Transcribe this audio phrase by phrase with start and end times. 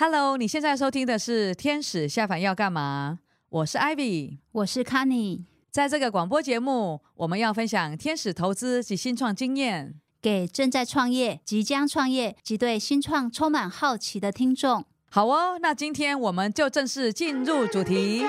[0.00, 3.18] Hello，你现在收听的是《天使下凡要干嘛》？
[3.48, 5.46] 我是 Ivy，我是 Canny。
[5.72, 14.84] 在这个广播节目，我们要分享天使投资及新创经验，给正在创业、即将创业及对新创充满好奇的听众。
[15.10, 18.24] 好哦，那今天我们就正式进入主题。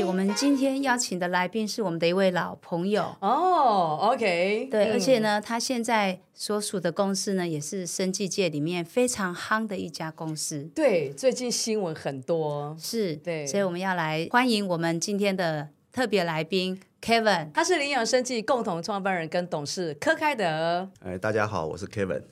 [0.00, 10.70] 我们今天邀请的来宾是我们的一位老朋友哦、oh,，OK，对、嗯，而且呢，他现在所属的公司呢，也是生技界里面非常夯的一家公司。
[10.74, 20.88] 对，最近新闻很多，是，对，所以我们要来欢迎我们今天的特别来宾 Kevin，他是领养生技共同创办人跟董事柯开德。
[21.04, 22.22] 哎，大家好，我是 Kevin。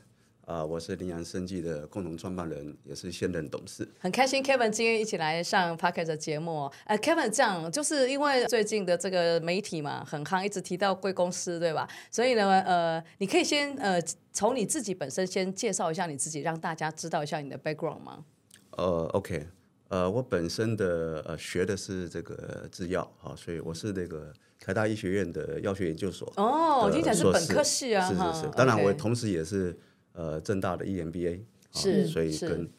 [0.51, 3.89] 啊、呃，我是领养生技的共同创办人，也是现任董事。
[4.01, 6.69] 很开心，Kevin 今天一起来上 Podcast 的节目。
[6.87, 11.89] 呃，Kevin 这样就是因为最近的这个媒体嘛，很夯，一直提到贵公司，对吧？
[12.11, 18.25] 所以呢，呃，你可以先呃从你自己本身先介绍一下你自己，让大家知道一下你的 background 吗？
[18.73, 19.47] 呃，OK，
[19.87, 26.29] 呃，我本身的呃学的是这个制药，哈，所以我是那个台大医学院的药学研究所。
[26.37, 28.51] 哦，听起来是本科系啊，是是是。
[28.57, 29.79] 当然，我同时也是。
[30.13, 31.41] 呃，正大的 EMBA
[31.73, 32.71] 是，所以跟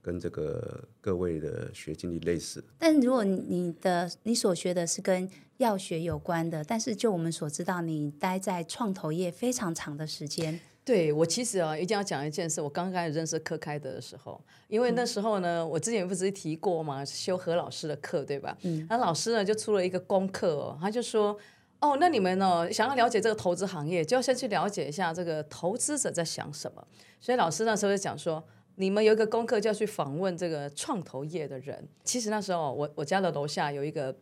[0.00, 2.64] 跟这个各位的学经历类似。
[2.78, 5.28] 但如果你的你所学的是跟
[5.58, 10.58] 药学有关的，但是就我们所知道，你待在创投业非常长的时间。
[10.84, 12.60] 对，我其实啊，一定要讲一件事。
[12.62, 18.56] 我刚开始认识柯开德的时候，因为那时候呢，嗯、我之前不是提过嘛，修何老师的课，对吧？
[18.62, 18.86] 嗯。
[18.88, 21.38] 那老师呢就出了一个功课哦，他就说。
[21.80, 22.70] 哦，那你们呢？
[22.72, 26.84] 想要了解这个投资行业，就要先去了解一下这个投资者在想什么。
[27.20, 28.42] 所以老师那时候就讲说，
[28.74, 31.88] 你们有一个功课，就要去访问这个创投业的人。
[32.02, 34.12] 其实那时候我我家的楼下有一个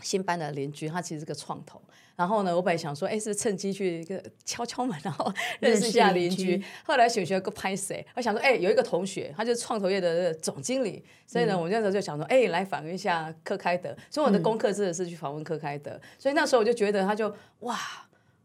[0.00, 1.80] 新搬的邻居，他其实是个创投。
[2.16, 6.62] 然后呢，我本来想说，哎，是趁机去一个 敲敲门，然后 认识一下邻居。
[6.84, 8.06] 后来选学个拍谁？
[8.14, 11.04] 我想说，哎，有一个同学，他就是创投业的总经理。
[11.26, 13.96] 所以呢，我那时候就想说，哎，来访问一下柯开德。
[14.08, 16.00] 所以我的功课真的是去访问柯开德。
[16.16, 17.76] 所以那时候我就觉得，他就哇，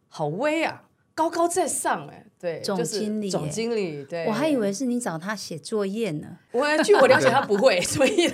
[0.07, 0.88] 好威啊！
[1.19, 6.27] 高高在上哎，对，总经理，总经理，对，我还以为是你找他写作业呢。
[6.53, 8.31] 我据我了解，他不会， 所以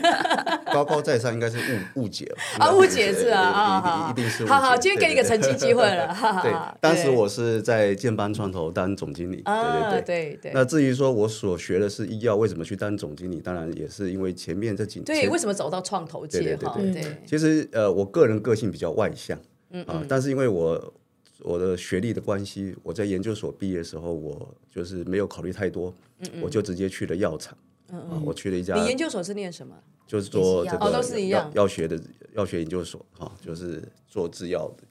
[0.71, 1.57] 高高在上应该是
[1.95, 4.45] 误误解啊，误解是啊，啊，一定是。
[4.45, 6.15] 好好，今天给你个澄清机会了。
[6.43, 10.51] 对，当时我是在建邦创投当总经理，对对对对。
[10.53, 13.39] 那至于说我所学的是医药，为什么去当总经理？
[13.41, 15.05] 当然也是因为前面这几年。
[15.05, 16.39] 对，为什么走到创投界？
[16.39, 17.17] 对对对。
[17.25, 19.35] 其实呃，我个人个性比较外向，
[19.71, 20.93] 嗯啊，但是因为我。
[21.41, 27.57] 我的学历的关系，我在研究所毕业的时候，我就是没有考虑太多，嗯嗯，我就直接去了药厂。
[27.89, 28.75] 嗯嗯，我去了一家。
[28.75, 29.75] 你研究所是念什么？
[30.07, 31.99] 就是做这个都是一样药学的
[32.33, 34.83] 药学研究所哈，就是做制药的，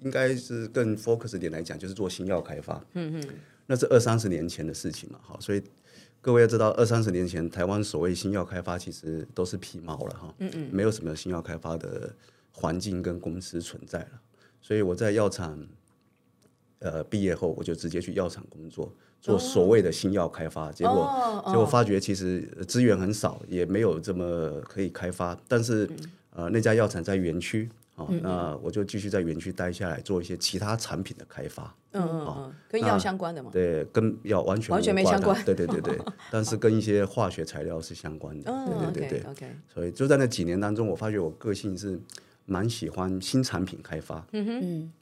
[0.00, 2.82] 应该是更 focus 点来讲，就是做新药开发。
[2.92, 3.28] 嗯嗯，
[3.66, 5.62] 那是二三十年前的事情嘛，哈，所以
[6.20, 12.14] 各位要知道，二三十年前台湾所谓新药开发其实都是皮毛了哈，嗯嗯，没有什么新药开发的
[12.52, 14.20] 环境跟公司存在了，
[14.60, 15.66] 所以我在药厂。
[16.80, 20.66] 呃，毕业后我就直接去药厂工作，做所谓的新药开发。
[20.66, 20.74] Oh.
[20.74, 20.92] 结果
[21.44, 21.46] ，oh.
[21.52, 25.36] 结果发觉其实资源很少，也没有这么可以开发。
[25.48, 31.74] 但是，嗯、呃，那家药厂在园区，哦，嗯、那我就继续在园区待下来，做一些其他产品的开发。
[31.90, 33.50] 嗯嗯嗯，跟药相关的吗？
[33.52, 35.44] 对，跟药完全完全没相关。
[35.44, 35.98] 对对对对，
[36.30, 38.52] 但是跟一些化学材料是相关的。
[38.52, 38.68] Oh.
[38.68, 39.34] 对对对对。
[39.34, 39.34] Okay.
[39.34, 39.74] Okay.
[39.74, 42.00] 所以就在那几年当中，我发觉我个性是
[42.44, 44.24] 蛮喜欢新产品开发。
[44.30, 44.92] 嗯哼。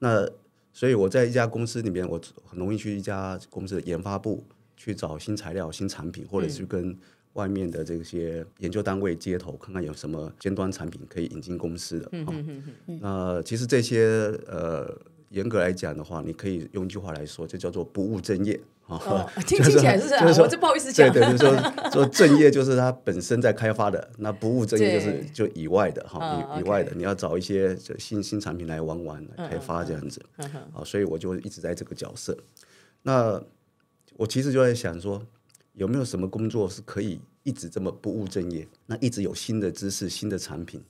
[0.00, 0.28] 那。
[0.78, 4.44] 所以我在一家公司里面，我很容易去一家公司的研发部
[4.76, 6.96] 去找新材料、新产品，或者是跟
[7.32, 12.08] 外面的这些研究单位接头，看看有什么尖端产品可以引进公司的。
[12.12, 12.98] 嗯嗯嗯。
[13.02, 14.96] 那其实这些呃，
[15.30, 18.58] 严格来讲的话，你可以用一句话来说，就叫做不务正业。
[18.86, 21.12] 哦， 听起来是这样，我这不好意思讲。
[21.12, 30.24] 对对，就是说说正业就是他本身在开发的，那不务正业就是就以外的哈，以以外的，你要找一些新新产品来玩玩来开发这样子。
[30.72, 32.34] 啊，所以我就一直在这个角色。
[33.02, 33.38] 那
[34.16, 35.22] 我其实就在想说，
[35.74, 38.66] 有没有什么工作是可以一直这么不务正业？
[38.86, 40.86] 那一直有新的知识、新的产品，好，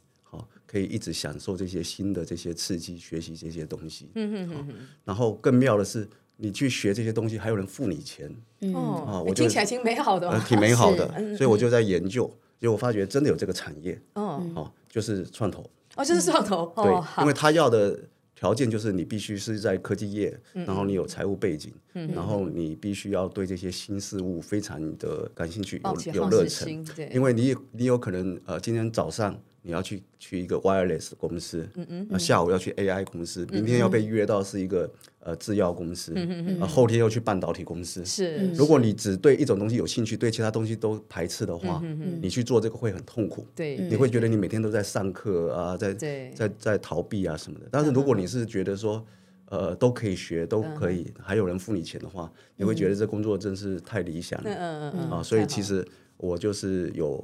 [0.68, 4.08] 可以一直享受这些新的这些刺激，学习这些东西。
[4.14, 6.06] 嗯嗯，然后更妙的是。
[6.40, 8.72] 你去学这些东西，还有人付你钱，嗯。
[8.72, 11.04] 啊，我听起来挺美好的，挺美好的，
[11.36, 17.98] 所以我就在研究，结果我发觉真的有这个产业，哦，就是创投，哦，就是创投，对，因为他要的
[18.36, 21.72] 条件就是你必须是在科技业，然后你有财务背景，
[22.14, 29.36] 然后你必须要对这些新事物非常的感兴趣，有有热忱，因为你你有可能呃，今天早上。
[29.68, 38.02] 你要去去一个 wireless 公司，嗯嗯，嗯下午要去 AI 公司，明天要被约到是一个呃制药公司，嗯嗯，后天又去半导体公司。
[38.02, 41.82] 是，如果你只对一种东西有兴趣，对其他东西都排斥的话，
[42.22, 43.46] 你去做这个会很痛苦。
[43.54, 47.66] 对，你会觉得你每天都在上课啊，在在在逃避啊什么的。
[47.70, 49.04] 但是如果你是觉得说，
[49.50, 54.50] 呃，都可以学，都可以，还有人付你钱的话，你会觉得这工作真是太理想了。
[54.50, 55.10] 嗯嗯嗯。
[55.10, 55.86] 啊，所以其实
[56.16, 57.22] 我就是有。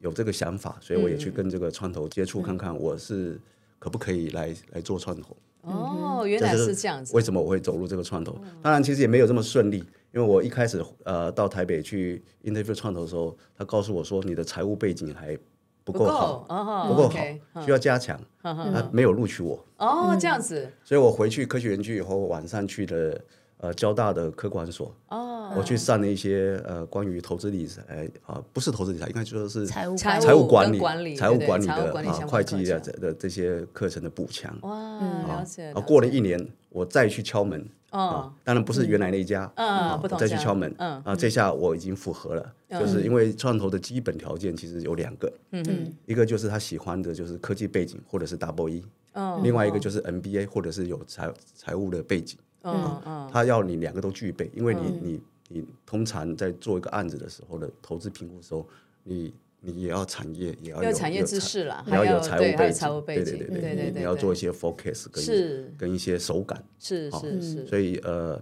[0.00, 3.40] 有这个想法，所以我也去跟这个创投接触看看，我是
[3.78, 5.36] 可不可以来来做创投。
[5.62, 7.14] 哦，原来是这样子。
[7.14, 8.32] 为什么我会走入这个创投？
[8.62, 9.78] 当然，其实也没有这么顺利，
[10.12, 15.36] 因为我一开始呃到台北去 interview 创投的时候，他告诉我说你的财务背景还
[15.84, 17.10] 不够好，不够
[17.52, 19.62] 好，需要加强，他没有录取我。
[19.78, 20.70] 哦，这样子。
[20.84, 23.20] 所以我回去科学园区以后，晚上去了
[23.58, 24.94] 呃交大的科管所。
[25.08, 25.36] 哦。
[25.56, 27.82] 我去上了一些呃关于投资理财，
[28.26, 34.54] 啊不是投资理财，应该说是财务财务管理财务管理的啊会计的的这些课程的补强。
[34.60, 35.72] 哇，了解。
[35.72, 36.38] 啊，过了一年，
[36.68, 52.38] 我再去敲门啊，当然不是原来那一家，嗯，不同再去敲门，嗯，啊，这下我已经符合了，就是因为创投的基本条件其实有两个，嗯嗯，一个就是他喜欢的就是科技背景或者是 Double E，嗯，另外一个就是 MBA 或者是有财财务的背景，
[52.74, 55.20] 嗯嗯，他要你两个都具备，因为你你。
[55.50, 58.68] 你通常在做一个案子的时候的投资评估的时候，
[59.02, 59.32] 你
[59.62, 67.66] 你也要产业也要有产业知识啦，你要有财务背景，对对对对，你要做一些 focus 跟跟一些手感，是是是。
[67.66, 68.36] 所以呃，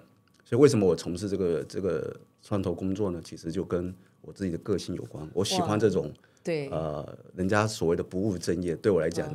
[0.45, 2.13] 所以为什么我从事这个这个
[2.43, 3.21] 创投工作呢？
[3.25, 5.25] 其实就跟我自己的个性有关。
[5.33, 6.13] 我喜欢这种
[6.43, 9.33] 对呃，人家所谓的不务正业，对我来讲，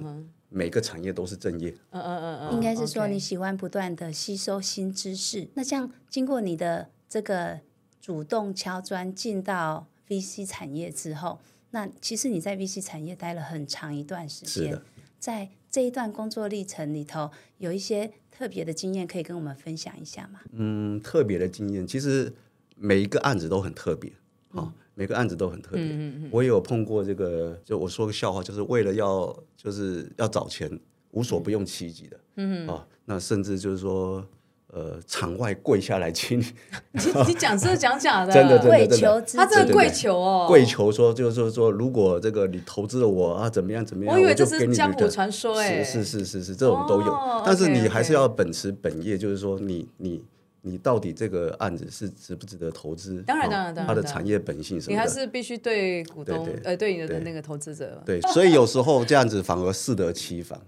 [0.52, 1.72] 每个产业都是正业。
[1.90, 5.48] 嗯嗯嗯嗯，应该是说你喜欢不断的吸收新知识。
[5.56, 6.90] 那像经过你的。
[7.12, 7.60] 这个
[8.00, 14.82] 主动敲砖进到 VC 产业之后，那其实你在 VC 产业待了很长一段时间，的
[15.20, 20.40] 在这一段工作历程里头，有一些特别的经验可以跟我们分享一下吗？
[20.54, 22.34] 嗯，特别的经验，其实
[22.78, 24.10] 每一个案子都很特别，
[24.52, 25.84] 啊、每个案子都很特别。
[25.84, 30.70] 嗯嗯嗯，我也有碰过这个，就我说个笑话，就是为了要就是要找钱，
[31.12, 34.26] 无所不用其极的，嗯啊、哦，那甚至就是说。
[34.74, 36.46] 呃，场外跪下来请 你，
[36.94, 38.32] 你你讲真的讲假的？
[38.32, 50.24] 真的跪求，他真的跪求哦，跪求说就是说，如果这个你投资了我啊，怎么样怎么样，我以为这是江湖传说哎，是是是是这种都有，但是你还是要本持本业，就是说你你
[50.62, 53.22] 你到底这个案子是值不值得投资？
[53.24, 60.60] 当然当然当然，它的产业本性什么的，你还是必须对股东呃对你的那个投资者对，所以有时候这样子反而适得其反。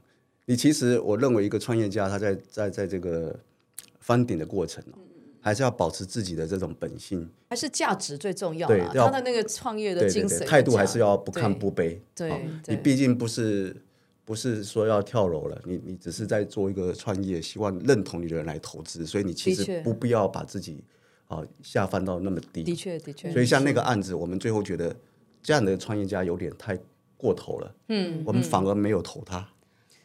[0.46, 3.36] 你其实我认为一个创业家他在在在这个。
[4.06, 4.84] 翻顶的过程，
[5.40, 8.68] 还是要保持自己的这种本性，还是价值最重要。
[8.68, 11.98] 对，他的那个创业的精神态度还是要不看不卑。
[12.14, 13.74] 对，你毕竟不是
[14.26, 20.84] 不是说要跳楼了，你你只是在做一个创业，希望认同你的人来投资，所以你其实不必要把自己
[21.28, 22.64] 啊下放到那么低。
[22.64, 23.32] 的确的确。
[23.32, 24.96] 所以像那个案子，我们最后觉得
[25.42, 26.80] 这样的创业家有点太
[27.18, 27.76] 过头了。
[27.90, 29.48] 嗯，我们反而没有投他。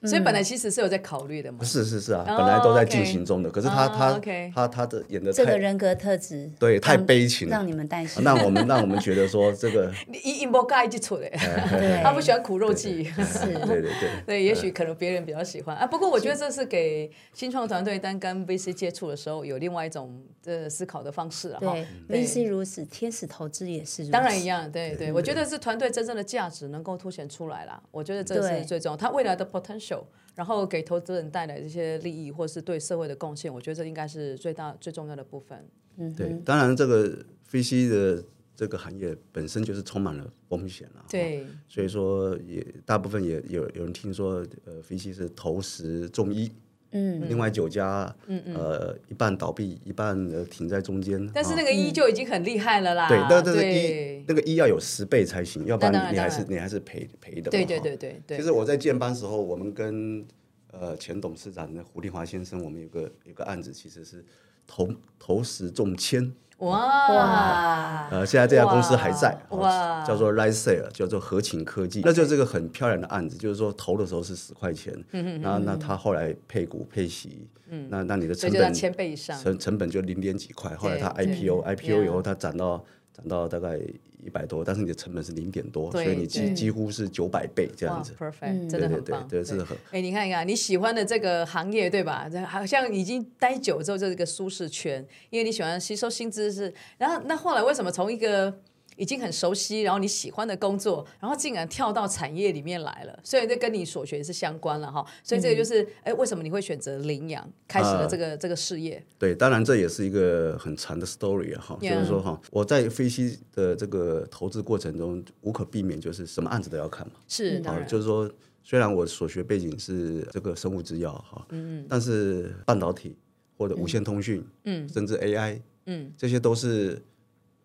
[0.02, 3.50] 所以本来其实是有在考虑的嘛，是是是啊，本来都在进行中的。
[3.50, 4.20] 可是他他
[4.54, 8.22] 他他的演的这个人格特质，对，太悲情了，让你们担心。
[8.22, 9.92] 让我们让我们觉得说这个，
[10.22, 11.28] 一一波盖就出来，
[12.04, 15.84] 他不喜欢苦肉计，是，对对对，对，也许可能别人比较喜欢啊。
[15.84, 21.58] 不过我觉得这是给新创团队当跟 VC 接触的时候有另外一种的思考的方式啊。
[21.60, 24.70] 对，VC 如此，天使投资也是，当然一样。
[24.70, 27.82] 对对，我觉得是团队真正的价值能够凸显出来了。
[27.90, 29.87] 我觉得这是最重要，他未来的 potential。
[30.34, 35.66] 然后给投资人带来这些利益，或是对社会的贡献，我觉得这应该是最大最重要的部分。
[35.96, 37.12] 嗯，对，当然这个
[37.50, 41.04] VC 的这个行业本身就是充满了风险了。
[41.10, 46.50] 对，所以说也大部分也有有人听说，呃，VC 是投十中一。
[46.92, 50.16] 嗯，另外九家，嗯嗯，呃，一半倒闭，一半
[50.46, 51.30] 停在中间。
[51.34, 53.06] 但是那个一就已经很厉害了啦。
[53.08, 57.50] 对，那这个一，那个一要有十倍才行，要不然你还是你还是赔赔的。
[57.50, 58.36] 对对对对对。
[58.36, 60.24] 其实我在建班时候，我们跟
[60.70, 64.24] 呃前董事长的胡立华先生，我们有个有个案子，其实是
[64.66, 66.32] 投投十中千。
[66.58, 68.08] 哇！
[68.10, 82.84] 呃，现在这家公司还在，哇，叫做 RightSail，叫做合勤科技，那就这个很漂亮的案子，就是说投的时候是十块钱，嗯那那他后来配股配息，嗯，那那你的成本千倍以上，成成本就零点几块，后来他 IPO，IPO 以后他涨到
[83.18, 83.78] 涨到大概。
[84.20, 88.12] 一百多，但是你的成本是零点多，所以你几几乎是九百倍这样子。
[88.18, 89.78] Perfect，真的很棒，对，真的很。
[89.92, 92.28] 哎，你看一看，你喜欢的这个行业对吧？
[92.44, 96.74] 好像已经待久之后就是一个舒适圈，因为你喜欢吸收新知识。
[96.98, 98.52] 然后那后来为什么从一个
[98.98, 105.06] 已经很熟悉，然后你喜欢的工作，然后竟然跳到产业里面来了，所以这跟你所学是相关了哈。
[105.22, 109.00] 所以这个就是，哎、嗯，为什么你会选择领养，开始了这个、呃、这个事业？
[109.16, 118.28] 对，当然这也是一个很长的 story 啊，哈，就是说哈，我在分析的这个投资过程中，无可避免就是什么案子都要看嘛，是，啊，就是说，
[118.64, 123.16] 虽然我所学背景是这个生物制药哈，嗯，但是半导体
[123.56, 127.00] 或者无线通讯，嗯，甚至 AI，嗯，这些都是。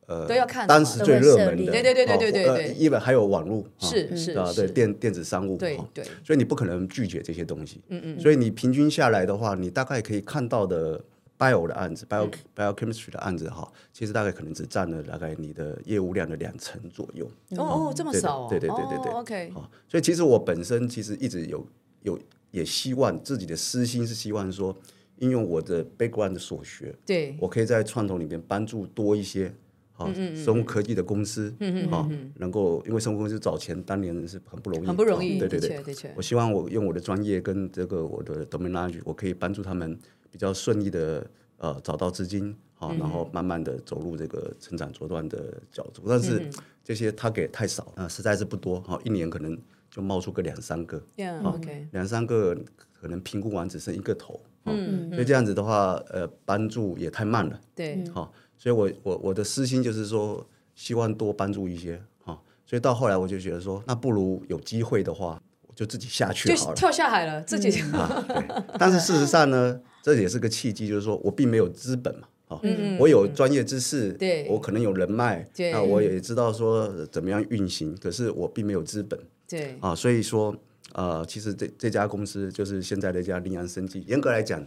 [0.05, 10.99] 呃，都要看当时最热门的，对对对对对对对，一本还有网络，是是啊，对电电子商务，对对，所以你不可能拒绝这些东西，嗯嗯，所以你平均下来的话，你大概可以看到的
[11.39, 17.25] bio 的案子，bio biochemistry 的案子哈，其实大概可能只占了大概你的业务量的两成左右。
[17.57, 21.65] 哦哦，这么少，对对对对对，OK，好，所以其实我本身其实一直有
[22.01, 22.19] 有
[22.51, 24.75] 也希望自己的私心是希望说，
[25.19, 27.35] 应用我的 background 的所学，对。
[27.39, 29.53] 我可以在创投里面帮助多一些。
[29.95, 31.53] 好，生物科技的公司，
[31.89, 39.95] 好，能够因为生物公司找钱当年是很不容易，很不容易，对对对，我希望我用我的专业跟这个我的 domain knowledge，我可以帮助他们
[40.31, 41.23] 比较顺利的
[41.57, 46.01] 呃找到资金，好，然后慢慢的走入这个成长茁壮的角度。
[46.07, 46.49] 但是
[46.83, 49.55] 这些他给太少啊，实在是不多，哈，一年可能
[49.91, 50.97] 就冒出个两三个，
[51.43, 51.53] 啊，
[51.91, 52.57] 两三个
[52.99, 58.33] 可能评估完只剩一个头，嗯，所以这样子的话，呃，帮助也太慢了，对，好。
[58.63, 62.39] 所以我，我我我的私心就是说，希望多帮助一些啊。
[62.65, 68.25] 所以到后来，我就觉得说，那不如有机会的话，我就自己下去好了，跳下海了，自己、嗯啊。
[68.25, 68.63] 对。
[68.79, 80.55] 但是事实上呢，这也是个契机，就是说我并没有资本嘛，啊，嗯、我有专业知识，对，我可能有人脉，那我也知道说怎么样运行，可是我并没有资本，对，啊，所以说，
[80.93, 84.65] 呃，其实这这家公司就是现在的一家羚羊生技，严格来讲，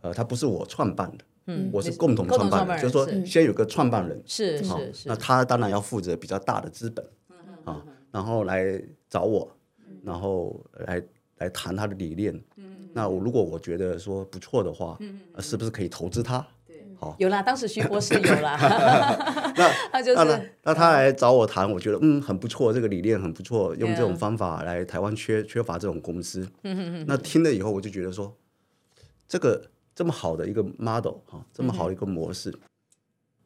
[0.00, 1.24] 呃，它不是我创办的。
[1.50, 7.02] 嗯，我是共同创办人，就是说先有个创办人，是是是，那他当然要负责比较大的资本，
[7.64, 8.78] 啊，然后来
[9.08, 9.50] 找我，
[10.04, 11.02] 然后来
[11.38, 12.38] 来谈他的理念。
[12.92, 14.98] 那我如果我觉得说不错的话，
[15.38, 16.46] 是不是可以投资他？
[16.66, 18.58] 对，好，有啦，当时徐博士有啦。
[19.56, 26.46] 那 他就是，那他来找我谈，我觉得嗯很不错，这个理念很不错，用这种方法来台湾缺缺乏这种公司。
[27.06, 28.36] 那听了以后，我就觉得说
[29.26, 29.62] 这个。
[29.98, 32.60] 这么好的一个 model 哈，这么好的一个模式，嗯、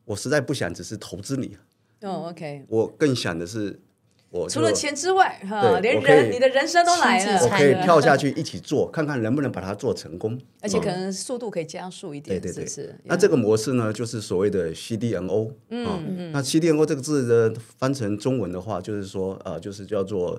[0.04, 1.56] 我实在不想只是投资你。
[2.02, 2.66] 哦，OK。
[2.68, 3.80] 我更想的是，
[4.28, 10.38] 我除了钱之外，哈，连人你的人生都来了，我可以跳下去一起做，看看能不能把它做成功。
[10.60, 12.94] 而且可能速度可以加速一点，对对对。
[13.04, 15.52] 那这个模式呢，就是所谓的 C D N O。
[15.70, 16.32] 嗯嗯。
[16.32, 20.38] 那 C D N O 这个字的翻成中文的话，就是说呃，就是叫做。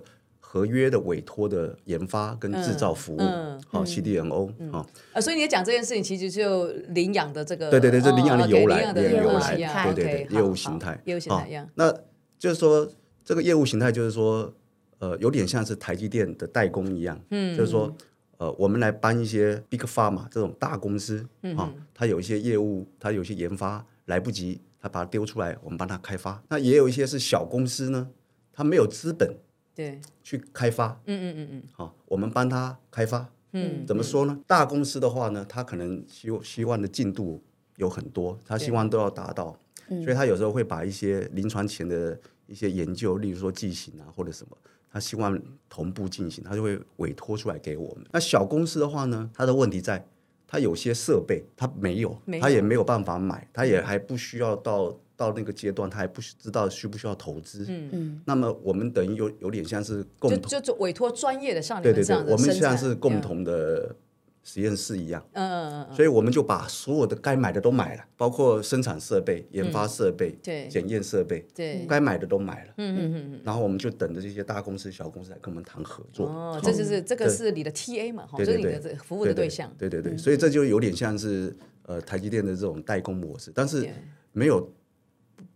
[0.53, 3.19] 合约的委托的研发跟制造服务，
[3.65, 11.67] 好 CDMO 啊，啊，所以你讲这件事情，其实就领养的这个，对对对，这领养的由来，由来，对对对，业务形态，业务形态一样。
[11.73, 11.91] 那
[12.37, 12.87] 就是说，
[13.25, 14.53] 这个业务形态就是说，
[14.99, 17.91] 呃，有点像是台积电的代工一样，嗯，就是说，
[18.37, 21.25] 呃，我们来帮一些 Big Pharma 这种大公司，
[21.57, 26.43] 啊，它有一些业务，它有些研发来不及，它把它丢出来，我们帮它开发。
[26.47, 28.07] 那也有一些是小公司呢，
[28.53, 29.35] 它没有资本。
[29.75, 34.39] 对，去开发，嗯嗯嗯嗯，好，我们帮他开发，嗯，怎么说呢？
[34.45, 37.41] 大公司的话呢，他可能希希望的进度
[37.77, 44.55] 有很多，他希望都要达到，所以他有时候会把一些临床前的一些研究，例如说剂型啊或者什么，
[44.91, 48.05] 他希望同步进行，他就会委托出来给我们。
[48.11, 50.05] 那小公司的话呢，他的问题在，
[50.45, 54.95] 他有些设备他没有，他也没有办法买，他也还不需要到。
[55.15, 57.65] 到那个阶段，他还不知道需不需要投资。
[57.69, 58.21] 嗯嗯。
[58.25, 63.95] 那么我们等于有有点像是共同，就就委托专业的上对对对，我们像是共同的
[64.43, 65.23] 实验室一样。
[65.33, 65.95] 嗯嗯嗯。
[65.95, 72.73] 所以我们就把所有的该买的都买了，包括生产设备、研发设备、对检验设备，对该买的都买了。
[72.77, 73.41] 嗯嗯嗯。
[73.43, 76.25] 然后我们就等着这些大公司、小公司来跟我们谈合作。
[76.25, 78.25] 哦，这就是这个是你的 TA 嘛？
[78.25, 79.71] 哈，就是你的服务的对象。
[79.77, 81.55] 对对对，所以这就有点像是
[81.85, 83.87] 呃台积电的这种代工模式，但是
[84.31, 84.67] 没有。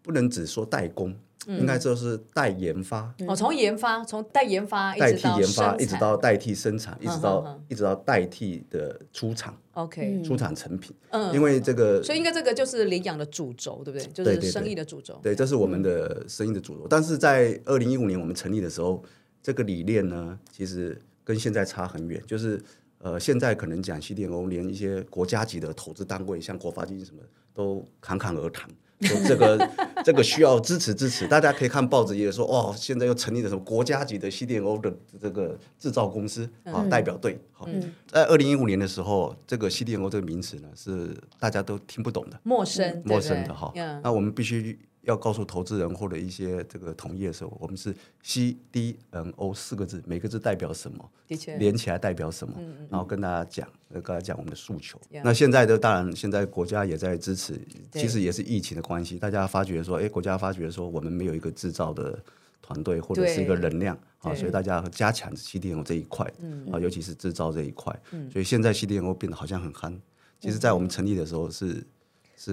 [0.07, 1.13] 不能只说代工，
[1.47, 3.13] 应该就是代研发。
[3.27, 9.53] 哦，从研发，从代研发，代替研发，一直到代替生产，一直到一直到代替的出厂。
[9.73, 10.95] OK，出厂成品。
[11.09, 14.07] 嗯，因为这个，所以应该这个就是领养的主轴，对不对？
[14.13, 15.19] 就是生意的主轴。
[15.21, 16.87] 对，这是我们的生意的主轴。
[16.89, 19.03] 但是在二零一五年我们成立的时候，
[19.43, 22.23] 这个理念呢，其实跟现在差很远。
[22.25, 22.63] 就是
[22.99, 27.21] 呃，现在可能讲 CDMO，连一些国家级的投资单位，像国发基金什么，
[27.53, 28.69] 都侃侃而谈。
[29.01, 29.69] 说这个
[30.03, 37.39] 这个需要支持支持，大家可以看报纸也说，哦，现在又成立了什么国家级的 CDMO 的这个制造公司啊，代表队。
[37.51, 37.67] 好，
[38.07, 43.71] 在二零一五年的时候，这个 CDMO 这个名词呢是大家都听不懂的，陌生，陌生的哈。
[44.03, 51.09] 那我们必须要告诉投资人或者一些这个同业的时候，我们是 C D N O 四个字，每个字代表什么？
[51.25, 52.53] 的确，连起来代表什么？
[52.89, 54.99] 然后跟大家讲，跟大家讲我们的诉求。
[55.11, 57.57] 嗯、那现在的当然，现在国家也在支持，
[57.93, 62.21] 其实也是疫情的关系，大家发觉说，哎，国家发觉说我们没有一个制造的
[62.61, 66.25] 团队或者是一个能量啊，所以大家加强 C D N O 这一块，
[66.69, 67.97] 啊，尤其是制造这一块。
[68.29, 69.97] 所以现在 C D N O 变得好像很憨。
[70.41, 71.81] 其实，在我们成立的时候是。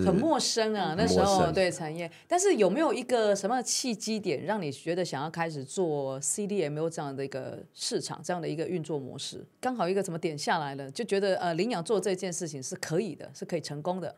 [0.05, 9.45] 很陌生啊，那时候对产业，但是有没有一个什么契机点，让你觉得想要开始做 CDMO 这样的一个市场，这样的一个运作模式？
[9.61, 14.17] 刚好一个什么点下来了，就觉得呃，领养做这件事情是可以的，是可以成功的。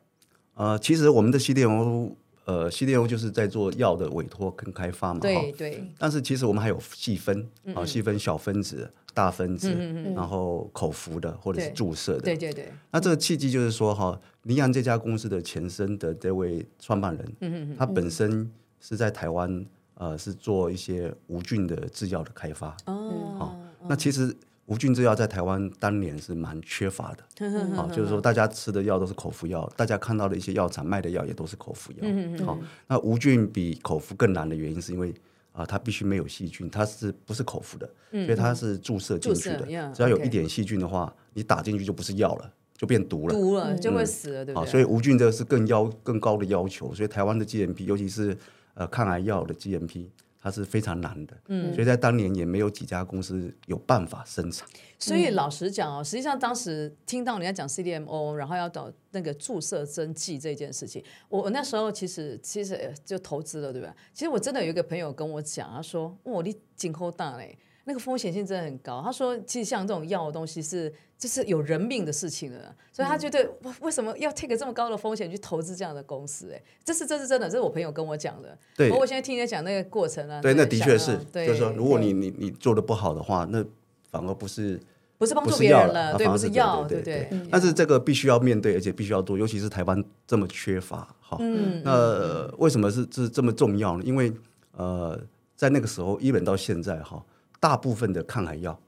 [0.55, 2.13] 呃，其实我们的 CDMO，
[2.45, 5.93] 呃，CDMO 就是在做药的委托跟开发嘛，对对。
[5.99, 8.89] 但是其实我们还有细分，啊，细分小分子。
[9.17, 9.73] 大分子，
[10.15, 12.71] 然后口服的或者是注射的，对对对。
[12.91, 22.77] 那这个契机就是说，哈，羚羊这家公司的前身的这位创办人，他本身是在台湾，呃，是做一些无菌的制药的开发。
[22.85, 23.59] 哦，
[23.89, 32.45] 那其实无菌制药在台湾当年是蛮缺乏的，好，就是说大家吃的药都是口服药，大家看到的一些药厂卖的药也都是口服药。
[32.45, 35.15] 好，那无菌比口服更难的原因是因为。
[35.57, 37.89] 啊，它必须没有细菌，它是不是口服的？
[38.11, 39.67] 嗯、所以它是注射进去的。
[39.95, 43.33] 只要有一点细菌的话，你打进去就不是药了，就变毒了。
[43.33, 44.65] 毒了就会死了，嗯、对不对？
[44.65, 46.95] 好，所以无菌这个是更要更高的要求。
[46.95, 48.37] 所以台湾的 GMP，尤其是
[48.75, 50.07] 呃抗癌药的 GMP。
[50.47, 54.65] 它是非常难的，嗯，所以在当年也没有几家公司有办法生产。
[54.97, 63.93] 所以老实讲哦，实际上当时听到人家讲 CDMO，然后要找那个注射针剂这件事情，我我那时候其实其实就投资了，对吧？
[64.15, 69.01] 其实我真的有一个朋友跟我讲，他说：“哇，你真好大嘞。”那个风险性真的很高。
[69.01, 73.49] 他说，其实像这种药的东西是，就是有人命的事情了，所以他觉得，
[73.81, 76.51] 为什么要 take 这么高的风险去投资这样的公司？
[76.53, 78.59] 哎，这是这是真的，这是我朋友跟我讲的。
[78.77, 83.65] 对，我现在听你讲那个过程啊，对，那的确是，就是说，如果你你你做的不好的话，那
[84.11, 84.81] 反而不是
[85.17, 87.31] 不是帮助别人了，对，不是药，对对。
[87.53, 94.03] 但是这个必须要面对，而且必须要做，尤其是台湾这么缺乏，哈，嗯，那为什么是是这么重要呢？
[94.05, 94.33] 因为
[94.73, 95.17] 呃，
[95.55, 97.25] 在那个时候，一本到现在，哈。
[97.61, 98.79] 大部分的抗癌药，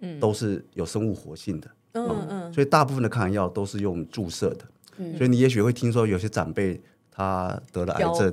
[0.00, 0.18] 嗯。
[0.20, 4.64] 都是有生物活性的，嗯嗯，所以大部分的抗癌药都是用注射的，
[4.98, 6.80] 嗯，所以你也许会听说有些长辈
[7.10, 8.30] 他得了癌症，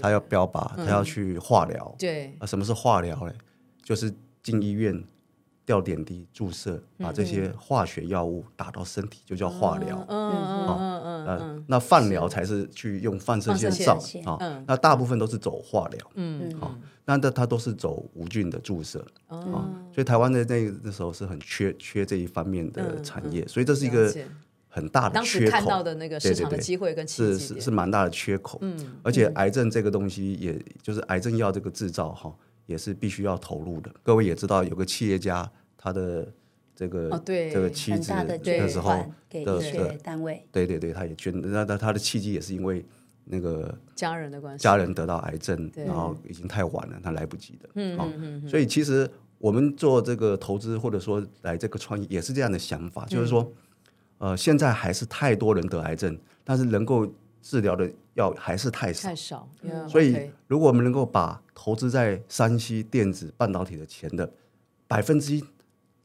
[0.00, 3.32] 他要标靶，他要去化疗，对，啊，什么是化疗嘞？
[3.82, 5.04] 就是进医院。
[5.68, 10.02] 吊点滴注射，把这些化学药物打到身体，就叫化疗。
[10.08, 11.64] 嗯嗯嗯嗯。
[11.68, 14.64] 那放疗才是去用放射线照啊。
[14.66, 16.10] 那大部分都是走化疗。
[16.14, 16.58] 嗯嗯。
[16.58, 19.04] 好，那它都是走无菌的注射。
[19.26, 19.68] 哦。
[19.92, 24.10] 所以台湾的那那时候是很缺缺这一方面的产业，所以这是一个
[24.68, 25.50] 很大的缺口。
[25.50, 28.58] 当时看到的那个市场的机会跟是是是蛮大的缺口。
[28.62, 28.74] 嗯。
[29.02, 32.34] 而且癌症这个东西，也就是癌症药这个制造哈。
[32.68, 33.90] 也是必须要投入的。
[34.02, 36.30] 各位也知道，有个企业家，他的
[36.76, 38.12] 这个、哦、这个妻子
[38.44, 41.32] 那时候给医学单位，对对对，他也捐。
[41.40, 42.84] 那那他的契机也是因为
[43.24, 47.68] 那个家人的关系，家人得到癌症，然后已经太晚了，他来不及的。
[47.74, 48.48] 嗯嗯嗯。
[48.48, 53.50] 所以其实我们做这个投资，或者说来这个创业，也是这样的想法，嗯、就是说，
[54.18, 59.48] 呃，现在还是太多人得癌症，但是能够治疗的药还是太少，太少。
[59.62, 64.30] 嗯、所以如果我们能够把投资在山西电子半导体的钱的
[64.86, 65.44] 百分之一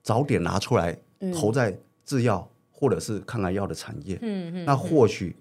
[0.02, 0.98] 早点拿出来
[1.34, 5.36] 投在制药或者是抗癌药的产业，嗯、那或许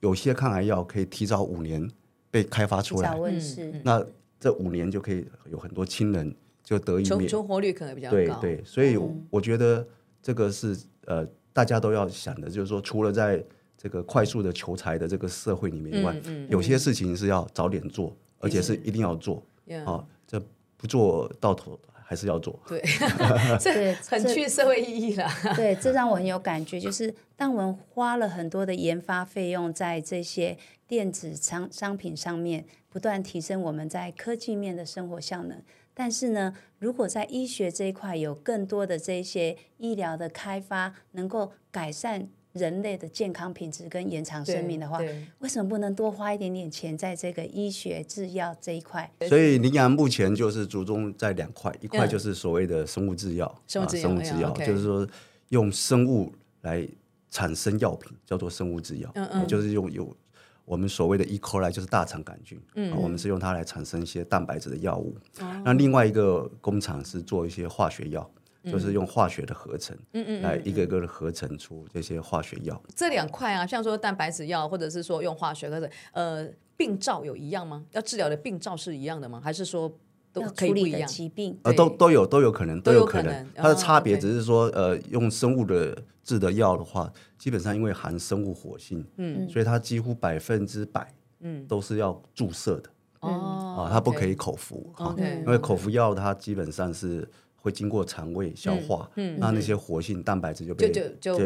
[0.00, 1.90] 有些抗癌药可以提早五年
[2.30, 4.04] 被开发出来，嗯、那
[4.40, 8.16] 这五年就可以有很多亲人就得以免，存活率可能比较高。
[8.16, 8.98] 对对，所以
[9.30, 9.86] 我觉得
[10.22, 13.44] 这个是呃大家都要想的，就是说除了在
[13.84, 18.16] 这个快速的求财的这个社会里面以外，嗯嗯、有些事情是要早点做。
[18.40, 19.42] 而且是一定要做
[19.86, 20.04] 啊！
[20.26, 20.38] 这
[20.76, 22.60] 不做到头还是要做。
[22.68, 22.78] 对，
[23.58, 25.26] 这很具社会意义了。
[25.56, 26.78] 对，这让我很有感觉。
[26.78, 35.62] 就是当我们花了很多的研发费用在这些电子商商品上面，不断提升我们在科技面的生活效能。
[35.94, 42.28] 但是呢，如果在医学这一块有更多的这些医疗的开发，能够改善。
[42.54, 45.00] 人类的健康品质跟延长生命的话，
[45.40, 49.10] 为什么不能多花一点点钱在这个医学制药这一块？
[49.28, 55.06] 所以羚羊目前就是着重在两块，一块就是所谓的生物制药，生物制药就是说
[55.48, 56.88] 用生物来
[57.28, 59.12] 产生药品，叫做生物制药，
[59.48, 60.16] 就是用有
[60.64, 61.36] 我们所谓的 E.
[61.40, 65.16] coli 就是大肠杆菌，嗯我们是用它来产生一些蛋白质的药物。
[65.64, 68.30] 那另外一个工厂是做一些化学药。
[68.64, 72.80] 就是用化学的合成，嗯嗯，来一个一个的合成出这些化学药。
[72.94, 77.84] 这两块啊，像说蛋白质药，或者是说用化学合成，呃，病灶有一样吗？
[77.92, 79.40] 要治疗的病灶是一样的吗？
[79.42, 79.92] 还是说
[80.32, 81.06] 都可以不一样？
[81.06, 92.90] 疾病呃，都都有都有可能都有可能，它的差别只是说，呃，用生物的制的药的话，基本上因为含生物活性，嗯，所以它几乎百分之百，嗯，都是要注射的。
[93.20, 97.26] 哦，啊，它不可以口服哈，因为口服药它基本上是
[97.64, 101.38] 会经过肠胃消化，那那些活性蛋白质就被就就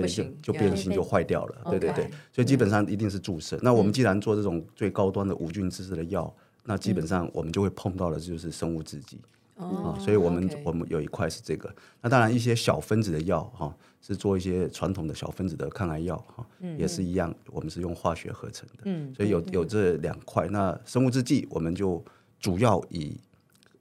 [0.42, 3.56] 就变性就坏掉了，对对对，所以基本上一定是注射。
[3.62, 9.20] 那我们既然做这种最高端的无菌自制的药，那基本上我们就会碰到的就是生物制剂。
[9.58, 11.72] 啊，所以我们我们有一块是这个。
[12.00, 16.44] 那当然一些小分子的药哈，是做一些传统的小分子的抗癌药哈，
[16.76, 18.82] 也是一样，我们是用化学合成的。
[18.86, 20.48] 嗯，所以有有这两块。
[20.48, 22.04] 那生物制剂我们就
[22.40, 23.16] 主要以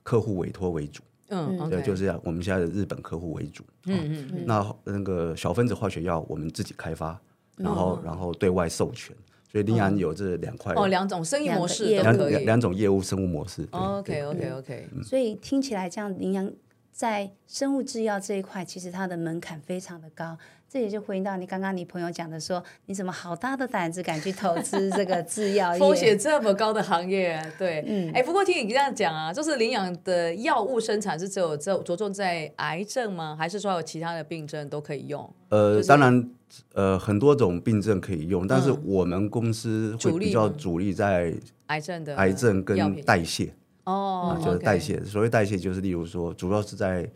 [0.04, 1.02] 客户委托为主。
[1.30, 2.20] 嗯，对，就是这样。
[2.24, 3.63] 我们现在的日本客户为主。
[3.86, 4.44] 嗯嗯。
[4.46, 7.20] 那那个小分子化学药我们自己开发，
[7.56, 9.16] 然后然后对外授权。
[9.50, 13.66] 所以羚羊有这两块哦，两种生意模式，两两两种业务生物模式。
[13.72, 14.88] OK OK OK。
[15.04, 16.52] 所以听起来这样，林阳
[16.92, 20.38] 在生物制药这一块，其实它的门槛非常的高。
[20.69, 25.80] 这也就回应到你刚刚你朋友讲的说，你怎么好大的胆子敢去投资这个制药业？
[25.82, 33.36] 风险这么高的行业，对，嗯，哎，不过听你这样讲啊，就是领养的药物生产是只有着着重在癌症吗？
[33.39, 35.34] 还是说有其他的病症都可以用？
[35.49, 36.30] 呃，当然。
[36.73, 41.34] 呃，很多种病症可以用，但是我们公司会比较主力在
[41.65, 43.53] 癌症的癌症跟代谢
[43.84, 45.03] 哦，就是代谢。
[45.03, 47.08] 所谓代谢，就是例如说，主要是在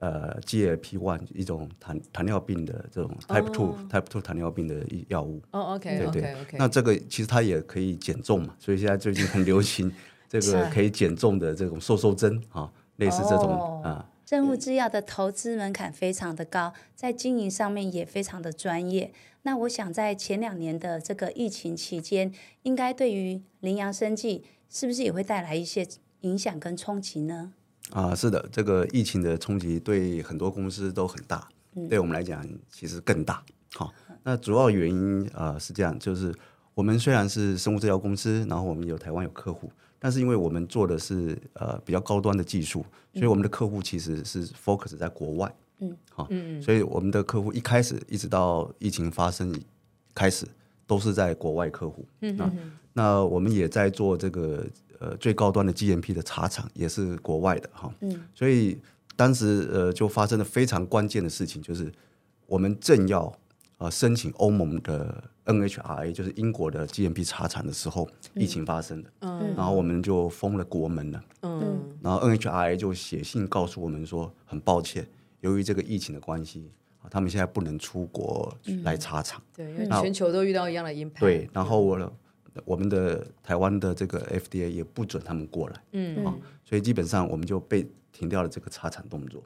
[0.00, 5.40] 呃 GLP one 一种糖糖尿病的这种 Type Two Type Two 糖尿病的药物。
[5.52, 6.34] 哦，OK，对对。
[6.58, 9.92] 那这个其实它也可以减重嘛，所以现在最近很流行
[10.28, 14.08] 这个可以减重的这种瘦瘦针啊，类似这种啊。
[14.26, 19.12] 生物制药的投资门槛非常的高，在经营上面也非常的专业。
[19.42, 25.86] 那我想在前两年的这个疫情期间，应该对于羚羊生计是不是也会带来一些
[26.22, 27.52] 影响跟冲击呢？
[27.94, 33.42] 啊，是的，这个疫情的冲击对很多公司都很大，嗯、对我们来讲其实更大。
[33.74, 33.92] 好，
[34.24, 36.34] 那主要原因啊、呃、是这样，就是
[36.74, 39.70] 我们虽然是生物制药公司，然后我们有台湾有客户。
[40.00, 49.58] 但是因为我们做的是呃比较高端的技术，所以我们的客户其实是 focus 在国外，嗯，好，嗯，所以我们的客户一开始一直到疫情发生
[50.14, 50.46] 开始
[50.86, 52.52] 都是在国外客户，嗯，那
[52.92, 54.66] 那我们也在做这个
[55.04, 58.78] 呃最高端的 GMP 的茶厂，也是国外的哈，嗯，所以
[59.16, 61.92] 当时呃就发生了非常关键的事情，就是
[62.46, 63.32] 我们正要。
[63.78, 75.04] 呃，申请欧盟的 NHRA，就是英国的 GMP 茶厂的时候，疫情发生的，嗯，然后我们就封了国门了，嗯，然后 NHRA 就写信告诉我们说，很抱歉，
[75.40, 76.70] 由于这个疫情的关系，
[77.02, 81.98] 啊，他们现在不能出国来茶厂，对，因为全球都遇到一样的 impact，对，然后我
[82.64, 89.42] 我们的台湾的这个 FDA 也不准他们过来，嗯，啊，所以基本上我们就被停掉了这个茶产动作，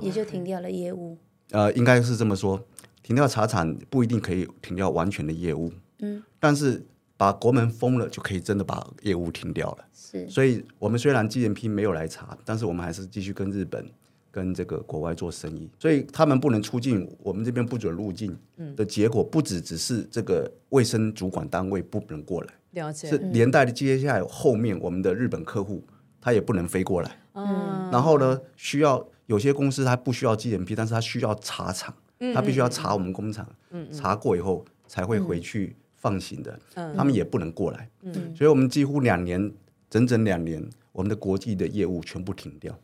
[0.00, 1.18] 也就停掉了业务，
[1.50, 2.64] 呃，应该是这么说。
[3.02, 6.84] 停掉茶产不一定可以停掉完全的业务，嗯，但是
[7.16, 9.84] 把国门封了就可以真的把业务停掉了。
[9.94, 13.88] 是，所以我们虽然 GMP 没有来查，但是我们还是继续跟日本、
[14.36, 15.70] 跟这个国外做生意。
[15.78, 18.36] 所以他们不能出境，我们这边不准入境
[18.76, 25.82] 的结果，不只只是这个卫生主管单位不能过来，了解，是连带的接下来后面我们的日本客户
[26.20, 27.18] 他也不能飞过来。
[27.32, 31.94] 嗯，然后呢，需要有些公司他不需要 GMP，但是他需要查厂。
[32.34, 36.58] 他必须要查我们工厂，嗯嗯、查过以后才会回去放行的。
[36.72, 39.52] 嗯、他们也不能过来，嗯、所以我们几乎两年，
[39.90, 42.74] 整整两年，我们的国际的业务全部停掉。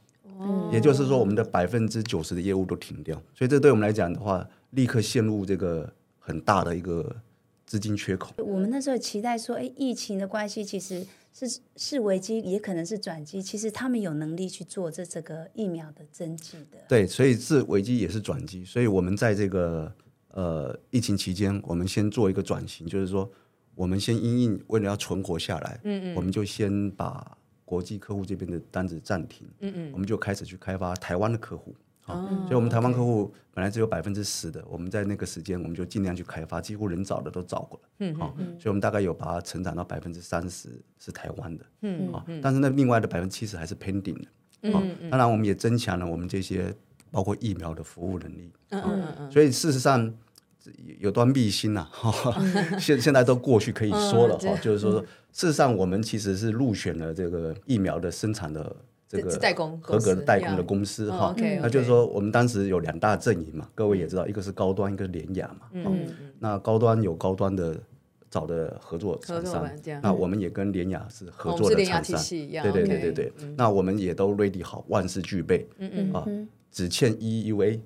[0.43, 3.17] 哦、也就是说，我们的百分之九十的业务都停掉。
[3.35, 7.15] 所以这对我们来讲的话，立刻陷入这个很大的一个
[7.67, 8.33] 资金缺口。
[8.39, 11.07] 我们那时候期待说，哎，疫情的关系，其实。
[11.35, 13.41] 是是危机，也可能是转机。
[13.41, 16.77] 其实他们有能力去做这这个疫苗的针剂的。
[16.87, 18.63] 对，所以是危机也是转机。
[18.67, 19.91] 所以我们在这个
[20.33, 23.27] 呃疫情期间，我们先做一个转型，就是说，
[23.75, 27.39] 我们先因应为了要存活下来，嗯嗯，我们就先把
[27.73, 31.75] 国际客户这边的单子暂停，嗯嗯，我们就开始去开发台湾的客户。
[32.03, 37.89] 好，所以我们台湾客户本来只有百分之十的，我们在那个时间我们就尽量去开发，几乎能找的都找过了。
[38.01, 41.65] 嗯，好，所以我们大概有把它成长到百分之三十是台湾的。
[41.81, 44.29] 嗯，好，但是那另外的百分之七十还是 pending 的。
[44.65, 46.75] 嗯，当然我们也增强了我们这些
[47.11, 48.53] 包括疫苗的服务能力。
[48.69, 49.31] 嗯嗯嗯。
[49.31, 50.13] 所以事实上
[50.99, 51.89] 有端必心呐，
[52.79, 55.01] 现现在都过去可以说了哈，就是说
[55.33, 58.75] 事实上我们其实是入选了这个疫苗的生产的。
[59.09, 61.35] 这个代工合格的代工的公公司哈。
[61.37, 65.67] 嗯那就是说，我们当时有两大阵营嘛，各位也知道，一个是高端，一个是联雅嘛。
[65.73, 66.07] 嗯
[66.39, 67.79] 那高端有高端的
[68.33, 69.63] 找的合作厂商
[70.03, 72.19] 那我们也跟联雅是合作的厂商。
[72.19, 73.33] 对对对对对。
[73.57, 75.69] 那我们也都 ready 好，万事俱备。
[75.77, 76.27] 嗯嗯啊，
[76.71, 77.79] 只欠 EUA，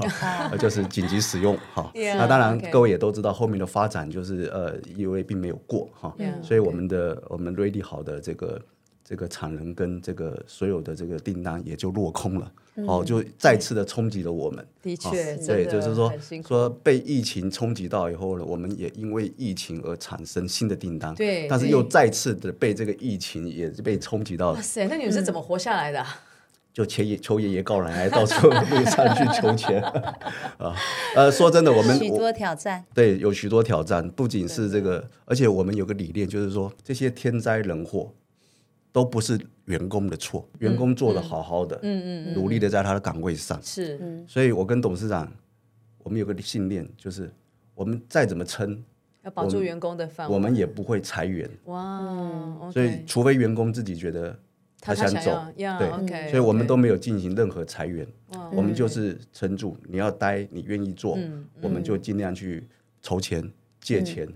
[0.58, 1.92] 就是紧急使用哈。
[2.16, 8.58] 那当然各位也都知道，后面的发展就是呃 EUA 并没有过哈所以我们的我们 ready 好的这个
[9.10, 12.52] 这个产能跟这个所有的这个订单也就落空了，
[12.86, 14.64] 哦，就再次的冲击了我们。
[14.80, 16.12] 的确，对，就是说
[16.46, 26.20] 说被疫情冲击到以后呢，我们也因为疫情而产生新的订单，对但是又再次的被这个疫情也被冲击到哇，塞，那你们是怎么活下来的啊？
[26.72, 29.82] 就求爷求爷爷告奶奶，到处路上去求钱
[30.56, 30.72] 啊。
[31.16, 38.12] 呃，说真的，我们我许多挑战，对有许多挑战，不仅是这个，而且我们有个理念，就是说这些天灾人祸
[38.92, 44.24] 都不是员工的错，员工做的好好的，嗯嗯，努力的在他的岗位上，是。
[44.26, 45.32] 所以我跟董事长，
[45.98, 47.32] 我们有个信念，就是
[47.74, 48.82] 我们再怎么撑，
[49.22, 50.34] 要保住员工的饭碗。
[50.34, 54.36] 我们也不会裁员，哇，所以除非员工自己觉得
[54.80, 56.30] 他想走对。
[56.30, 58.50] 所以我们都没有进行任何裁员，哇。
[58.52, 59.76] 我们就是撑住。
[59.86, 62.66] 你要待，你愿意做，嗯我们就尽量去
[63.02, 63.48] 筹钱、
[63.80, 64.26] 借钱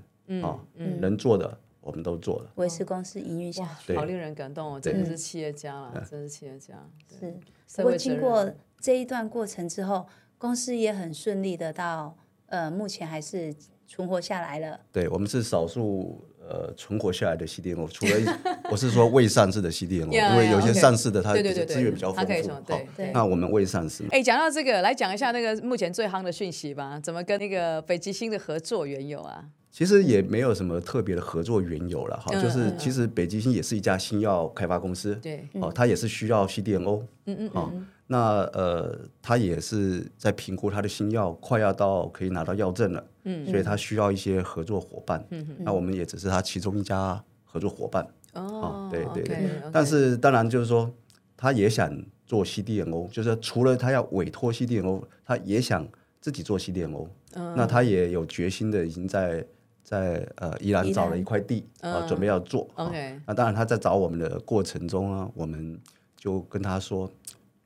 [0.42, 1.00] 啊，嗯。
[1.00, 2.50] 能做的我们都做了。
[2.56, 4.80] 维持公司营运下去。，好令人感动哦！
[4.80, 6.74] 真的是企业家了，真是企业家。
[7.18, 7.36] 是，
[7.76, 10.06] 不过经过这一段过程之后，
[10.38, 12.16] 公司也很顺利的到
[12.46, 13.54] 呃，目前还是
[13.86, 14.80] 存活下来了。
[14.90, 18.38] 对，我们是少数呃存活下来的 CDMO，除了
[18.70, 22.86] 我是说未上市的 CDMO，Yeah, 因为有些上市的它对对对对资源比较丰它可以富从。
[22.96, 26.98] 对那我们未上市嘛，哎，讲到这个，来讲一下那个目前最夯的讯息吧。
[27.00, 29.44] 怎么跟那个北极星的合作缘由啊？
[29.74, 37.72] 其实也没有什么特别的合作缘由了哈，嗯就是嗯其实北极星也是一家新药开发公司，对，哦，它也是需要 CDMO，嗯嗯哦，
[38.06, 49.36] 那呃，它也是在评估它的新药快要到可以拿到药证了，嗯，所以它需要一些合作伙伴，嗯那我们也只是它其中一家合作伙伴，哦，对对对。
[49.72, 50.88] 但是当然就是说，
[51.36, 55.84] 他也想做 CDMO，就是除了他要委托 CDMO，他也想
[56.20, 59.44] 自己做 CDMO，那他也有决心的，已经在
[59.84, 62.68] 在呃宜兰找了一块地啊，准备要做。
[62.74, 62.86] 啊。
[62.86, 65.78] OK 那当然他在找我们的过程中呢，我们
[66.16, 67.08] 就跟他说，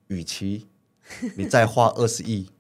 [0.09, 0.67] 与其
[1.39, 2.51] 你再花二十亿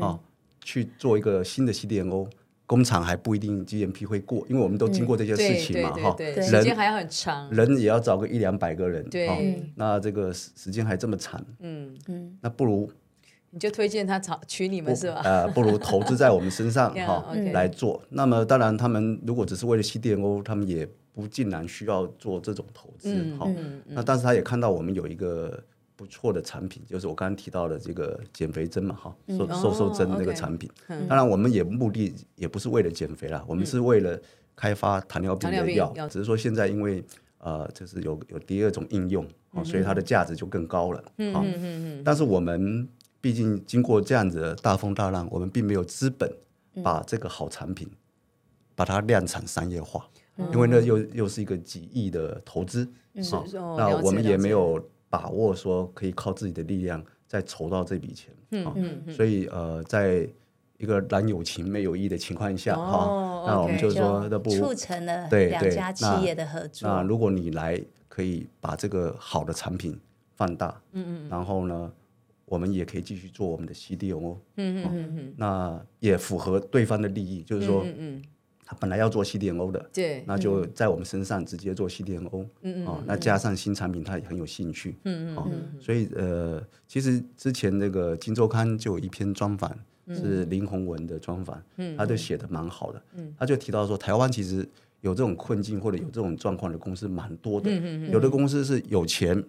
[0.00, 0.18] 啊
[0.62, 2.28] 去做一个新的 CDMO。
[2.66, 7.50] 工厂还不一定 GMP 会过，因为我们都经过这些事情嘛，哈、对对对，对时间还要很长。
[7.50, 9.26] 人也要找个一两百个人，对。
[9.26, 9.36] 哦
[9.74, 11.92] 那这个时时间还这么长，嗯，
[12.40, 12.88] 那不如
[13.50, 15.20] 你就推荐他找娶你们是吧？
[15.24, 18.02] 呃，不如投资在我们身上 哈、来做。
[18.10, 23.50] 那么当然，他们如果只是为了 CDMO，他们也不尽然需要做这种投资哈、
[23.86, 25.62] 那但是他也看到我们有一个
[25.96, 30.70] 不错的产品，就是我刚刚提到的这个减肥针嘛哈，瘦瘦瘦针那个产品。
[31.08, 34.18] 当然，我们也目的也不是为了减肥啦，我们是为了
[34.54, 37.02] 开发糖尿病的药，只是说现在因为
[37.38, 41.02] 呃，就是有有第二种应用，哦，所以它的价值就更高了。
[41.18, 42.86] 嗯嗯嗯但是我们
[43.20, 46.32] 毕竟经过这样子的大风大浪，我们并没有资本
[46.82, 47.88] 把这个好产品
[48.74, 50.08] 把它量产商业化，
[50.52, 60.26] 因为那又又是一个几亿的投资，是好哦那我们也没有把握说可以靠自己的力量再筹到这笔钱，嗯所以呃，在
[60.78, 67.02] 一个男有情妹有意的情况下，哈、哦那我们就说那不如促成了对对两家企那业的合那作。
[67.02, 67.78] 如果你来，
[68.08, 69.98] 可以把这个好的产品
[70.36, 71.92] 放大，嗯嗯，然后呢，
[72.50, 78.22] 我们也可以继续做我们的 CDMO，嗯嗯嗯，那也符合对方的利益，就是说，嗯嗯，
[78.64, 89.70] 他本来要做 CDMO 的，对，那就在我们身上直接做 CDMO，嗯嗯，哦，那加上新产品，他也很有兴趣，嗯嗯，哦，所以呃，其实之前那个《金周刊》就有一篇专访。
[90.12, 91.62] 是林宏文的专访，
[91.96, 93.00] 他就写的蛮好的，
[93.38, 94.68] 他就提到说，台湾其实
[95.02, 97.70] 有这种困境或者有这种状况的公司蛮多的，
[98.10, 99.40] 有的公司是有钱，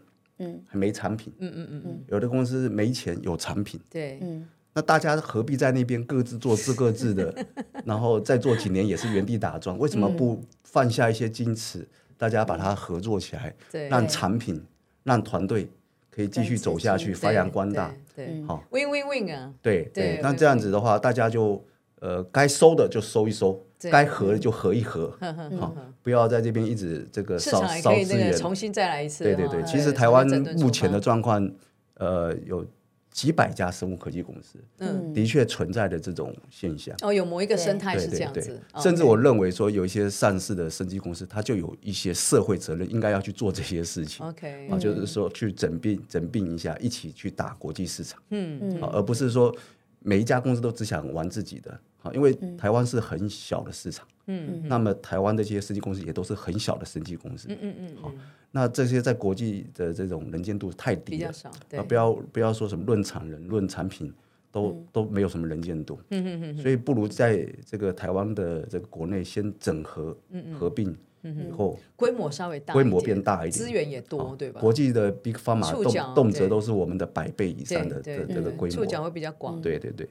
[0.42, 4.48] 嗯，还没产品，嗯嗯嗯嗯，有的公司没钱有产品，对，嗯。
[4.74, 7.46] 那大家何必在那边各自做自各自的，
[7.86, 11.86] 然后再做几年也是原地打转，为什么不放下一些矜持，
[12.18, 13.90] 大家把它合作起来，对。
[13.90, 14.64] 让产品
[15.04, 15.70] 让团队
[16.10, 18.64] 可以继续走下去，发扬光大，对，好。
[18.72, 21.62] ，win win win 啊，对对那这样子的话，大家就
[22.00, 25.18] 呃该收的就收一收，对该合的就合一合，
[25.58, 28.36] 好，不要在这边一直这个烧烧资源。
[28.38, 29.24] 重新再来一次。
[29.24, 31.50] 对对对，其实台湾目前的状况，
[31.96, 32.66] 呃，有
[33.10, 36.96] 几百家生物科技公司，嗯，的确存在的这种现象。
[37.02, 44.26] 哦，有某一个生态是这样子，对对对，甚至我认为说，有一些上市的生技公司，它就有一些社会责任，应该要去做这些事情。
[44.26, 48.22] OK，啊，就是说去整并整并一下，一起去打国际市场。
[48.30, 49.54] 嗯嗯，而不是说
[50.00, 51.78] 每一家公司都只想玩自己的。
[52.02, 54.08] 啊，因为台湾是很小的市场。
[54.28, 57.48] 嗯，那么台湾的这些生技公司也都是很小的生技公司。
[57.50, 57.96] 嗯嗯嗯。
[58.00, 58.12] 好，
[58.52, 61.32] 那这些在国际的这种能见度太低了。
[61.68, 64.14] 比较不要不要说什么论产能、论产品，
[64.52, 66.00] 都都没有什么能见度。
[66.12, 66.58] 嗯嗯嗯。
[66.58, 70.16] 所以不如在这个台湾的这个国内先整合、
[70.58, 74.62] 合并，以后规模稍微大，规模变大一点，资源也多，对吧？
[74.62, 79.60] 国际的 Big Pharma 动动辄都是我们的百倍以上的这这个规模，触角会比较广。
[79.60, 80.08] 对对对。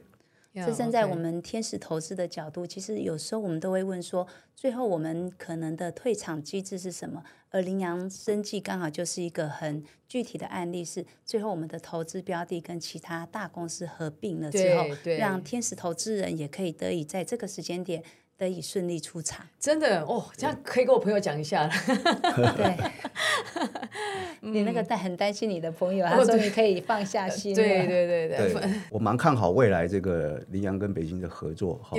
[0.53, 7.23] 这站在我们天使投资的角度，其实有时候我们都会问说，最后我们可能的退场机制是什么？
[7.49, 14.85] 而羚羊生计刚好就是一个很具体的案例，是最后我们的投资标的跟其他大公司合并了之后，
[15.17, 18.03] 让天使投资人也可以得以在这个时间点
[18.41, 19.45] 得以顺利出场。
[19.59, 21.67] 真的哦，这样可以跟我朋友讲一下。
[21.67, 21.71] 了。
[22.57, 22.75] 对。
[24.41, 27.53] 你那个担很担心你的朋友，他说你可以放下心。
[27.55, 31.95] 对对对对，我蛮看好未来这个羚羊跟北京的合作哈，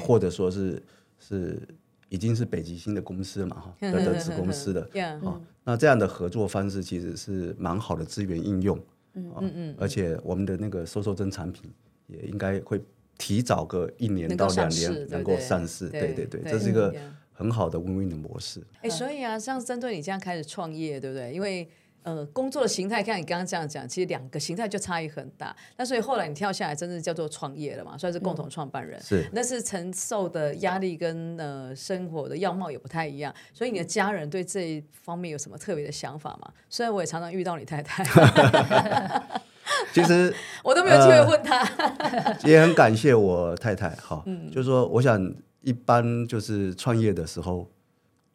[0.00, 0.80] 或者说是
[1.18, 1.60] 是
[2.08, 4.88] 已经是北极星的公司嘛哈，德德子公司的，
[5.64, 8.78] 那这样的合作方式其实是蛮好的资源应用，
[9.14, 11.68] 嗯嗯，而且我们的那个瘦瘦针产品
[12.06, 12.80] 也应该会
[13.22, 16.92] 提早个一年到两年能够上市，对对对，这是一个。
[17.34, 18.62] 很好的 win-win 的模式。
[18.82, 21.32] 哎，所以啊，像针对你这样开始创业，对不对？
[21.32, 21.66] 因为
[22.02, 25.56] 呃，工作的形态，看你刚刚这样讲，其实两个形态就差异很大。
[25.76, 29.00] 那所以后来你跳下来，真的叫做创业了嘛，算是共同创办人。
[29.00, 33.34] 嗯、是，那是承受的压力跟呃生活的样貌也不太一样。
[33.52, 36.52] 所以你的家人对这一方面有什么特别的想法吗？
[36.68, 38.04] 虽然我也常常遇到你太太，
[39.92, 41.58] 其实 我都没有机会问他、
[41.98, 42.36] 呃。
[42.44, 45.32] 也很感谢我太太哈，嗯、就是说我想。
[45.64, 47.70] 一般就是创业的时候，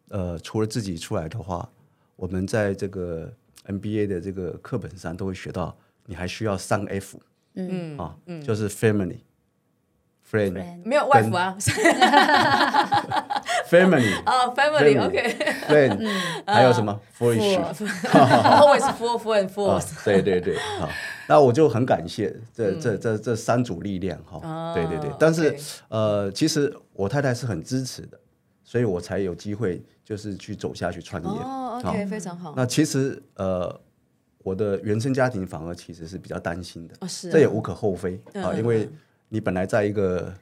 [0.08, 1.68] 呃，除了自己出来的话，
[2.16, 3.30] 我们在这个
[3.66, 7.20] MBA 的这个课本上都会学到，你还需要三 F，
[7.56, 9.18] 嗯啊，嗯就是 family、
[10.32, 10.54] friend，
[10.86, 11.58] 没有外服啊
[13.70, 14.24] ，family。
[14.24, 16.10] 啊，family，OK，friend，
[16.46, 20.90] 还有什么？foolish，always fool fool and fools，对对对，好。
[21.30, 25.54] 那我就很感谢这这这这三组力量哈，对对对，但是
[25.90, 28.18] 呃，其实我太太是很支持的，
[28.64, 31.30] 所以我才有机会就是去走下去创业。
[31.30, 32.54] 哦，OK，非常好。
[32.56, 33.78] 那其实呃，
[34.38, 36.96] 我的原生家庭反而其实是比较担心的，
[37.30, 38.90] 这也无可厚非啊，因为
[39.28, 40.34] 你本来在一个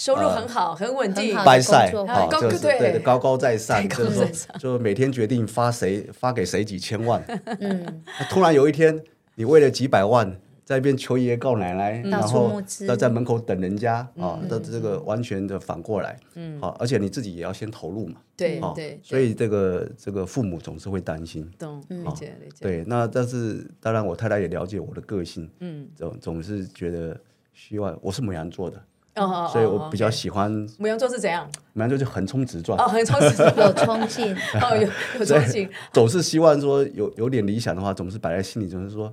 [0.00, 4.26] 收入很好、很稳定、拜赛啊，就是对高高在上，就是说
[4.58, 7.22] 就每天决定发谁发给谁几千万，
[7.60, 8.98] 嗯，突然有一天。
[9.36, 22.56] 你为了几百万在一边求爷爷告奶奶，然后在在门口等人家啊，的这个完全的反过来，嗯，好，而且你自己也要先投入嘛，对对，所以这个这个父母总是会担心，懂，理解理解。
[22.60, 27.18] 对，那但是当然我太太也了解我的个性，嗯，总总是觉得
[27.54, 28.82] 希望我是母羊座的，
[29.16, 31.48] 哦，所以我比较喜欢牡羊座是怎样？
[31.74, 39.12] 牡羊座就横冲直撞，哦，横冲直撞，有冲劲， 哦，有有冲劲，总是希望说有有点理想的话，总是摆在心里，总是说。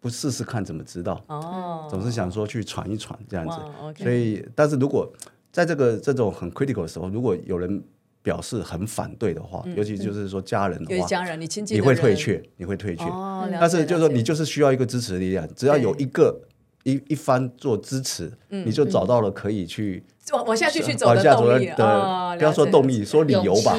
[0.00, 1.20] 不试试看怎么知道？
[1.26, 3.56] 哦，总是想说去闯一闯这样子。
[3.82, 5.12] Okay、所以，但是如果
[5.50, 7.82] 在这个这种很 critical 的时候，如果有人
[8.22, 13.02] 表示很反对的话，嗯、尤其就是说家人的话，有家人你亲近你会退却，你会退却。
[13.06, 16.40] 哦、但是就是说，你就是需要一个支持的力量，只要有一个
[16.92, 20.02] 一一番做支持，嗯、你就找到了可以去。
[20.32, 23.74] 往往下继续走的动力的，不要说动力，说理由吧。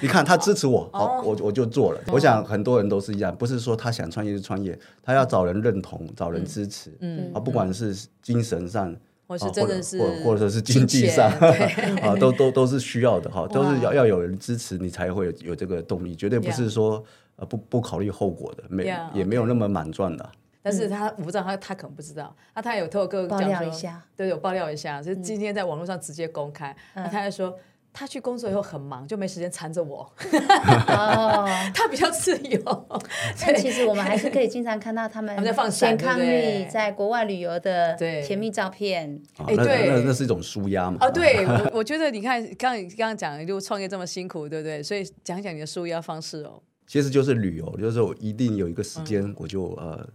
[0.00, 2.00] 你看他支持我，好，我我就做了。
[2.12, 6.96] 我想很多人都是一样，不是说他想创业就创业，他要找人认同，找人支持。
[7.00, 7.92] 嗯，啊，不管是
[8.22, 8.94] 精神上，
[9.26, 11.28] 或是真的是，或或者是经济上，
[12.00, 16.14] 啊，都都都是需要的哈，都是要要有人支持，你才会有有这个动力。
[16.14, 17.02] 绝对不是说
[17.34, 20.30] 呃不不考虑后果的，没也没有那么满赚的。
[20.68, 27.58] 但是他我不知道，他他可能不知道，那他有透过爆料一下，对，有爆料一下，就是今天在网络上直接公开，那他还说
[27.90, 30.00] 他去工作以后很忙，就没时间缠着我，
[30.88, 32.60] 哦， 他比较自由。
[33.40, 35.34] 但其实我们还是可以经常看到他们
[35.72, 39.18] 健康蜜在国外旅游的甜蜜照片。
[39.38, 40.98] 哎，对，那那是一种舒压嘛。
[41.00, 44.82] 哦，对，我我觉得你看刚刚刚讲，就创业这么辛苦，对不对？
[44.82, 46.62] 所以讲讲你的舒压方式哦。
[46.86, 50.08] 其实就是旅游，就是我一定有一个时间，我就呃。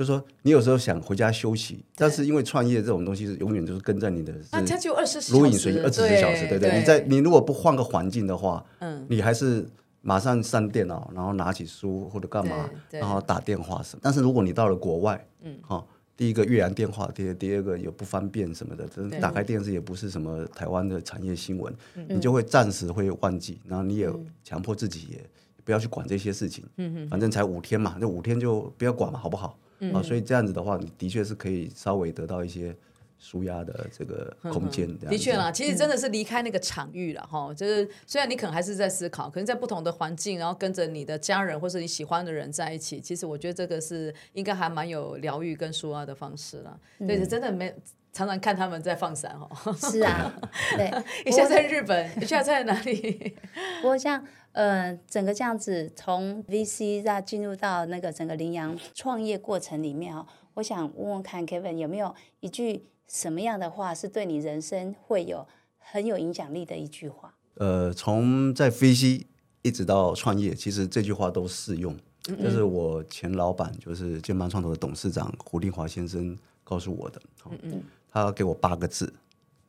[0.00, 6.78] 就是说，你有时候想回家休息，但是因为创业这种东西是永远就是跟在你的，那它就二十四如影随形，二十四小时，对对。
[6.78, 9.68] 你在你如果不换个环境的话，嗯，你还是
[10.00, 14.00] 马上上电脑，然后拿起书或者干嘛，然后打电话什么。
[14.02, 15.84] 但是如果你到了国外，嗯，哈，
[16.16, 18.88] 第一个越洋电话，第第二个也不方便什么的，
[19.20, 21.70] 打开电视也不是什么台湾的产业新闻，
[22.08, 24.10] 你就会暂时会忘记，然后你也
[24.42, 25.22] 强迫自己也
[25.62, 29.58] 不要去管这些事情，嗯反正才五天嘛，那五天就不要管嘛，好不好？
[29.92, 32.76] 啊，所以这样子的话，你的确是可以稍微得到一些。
[33.22, 37.52] 舒压的这个空间，的确啦，其实真的是离开那个场域了哈。
[37.52, 46.80] 就是虽然你可能还是在思考，可能在不同的环境，然后跟着你的家人或是你喜欢的人在一起，其实我觉得这个是应该还蛮有疗愈跟舒压的方式了。
[47.00, 47.70] 对，是真的没
[48.10, 49.70] 常常看他们在放闪哈。
[49.74, 50.34] 是啊，
[50.78, 50.90] 对，
[51.26, 53.36] 一下在在日本，一下在在哪里？
[53.82, 62.86] 不过像呃，整个这样子从 VC 再进入到那个整个羚羊创业过程里面哈，我想问问看 Kevin 有没有一句。
[63.12, 65.44] 什么样的话是对你人生会有
[65.78, 67.34] 很有影响力的一句话？
[67.54, 69.26] 呃，从在飞机
[69.62, 71.92] 一直到创业，其实这句话都适用。
[72.28, 77.20] 嗯嗯，就是我前老板，就是建邦创投的董事长胡定华先生告诉我的。
[77.50, 77.82] 嗯嗯，
[78.12, 79.12] 他给我八个字，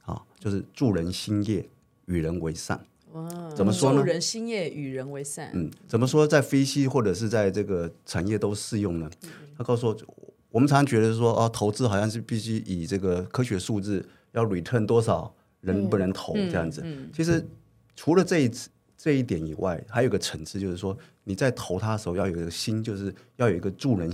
[0.03, 1.67] 啊，就是助人兴业，
[2.05, 2.85] 与人为善。
[3.13, 4.01] 哇，怎么说呢？
[4.01, 5.49] 助人兴业，与人为善。
[5.55, 9.09] 嗯，怎么说在飞机或者是在这个产业都适用呢？
[9.57, 9.97] 他告诉我。
[10.51, 16.81] 我们常常觉得说，哦，投资好像是必须以这个科学数字要 return 多少，人不能投这样子。
[16.83, 17.43] 嗯嗯嗯、其实
[17.95, 24.11] 除了这一次这一点以外，还有一个层次，就是说你在投他的时候要有一个心，就是要有一个助人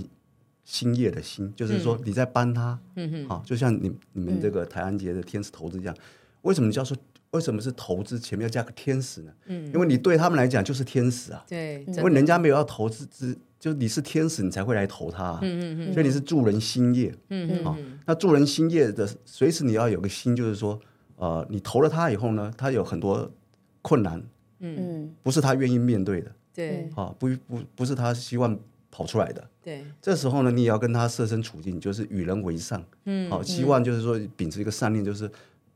[0.64, 2.78] 兴业的心，就是说你在帮他。
[2.94, 3.28] 嗯嗯。
[3.28, 5.94] 好，就像你你们这个台安杰的天使投资一样，
[6.42, 6.96] 为什么你叫说
[7.30, 9.32] 为什么是投资前面要加个天使呢？
[9.46, 11.44] 嗯，因为你对他们来讲就是天使啊。
[11.48, 11.84] 对。
[11.88, 13.36] 因为人家没有要投资资。
[13.60, 17.76] 就你是天使，你才会来投他，啊，嗯嗯嗯，所以你是助人兴业，嗯嗯，好，
[18.06, 20.78] 那助人兴业的随时你要有个心，就是说，
[21.16, 23.28] 呃，你投了他以后呢，他有很多
[23.82, 24.22] 困难，
[24.60, 28.56] 嗯，不是他愿意面对的，对，啊，不不不是他希望
[28.92, 35.28] 跑出来的，对，这时候呢，你也要跟他设身处地，就是与人为善，嗯，好，希望就是说秉持一个善念，就是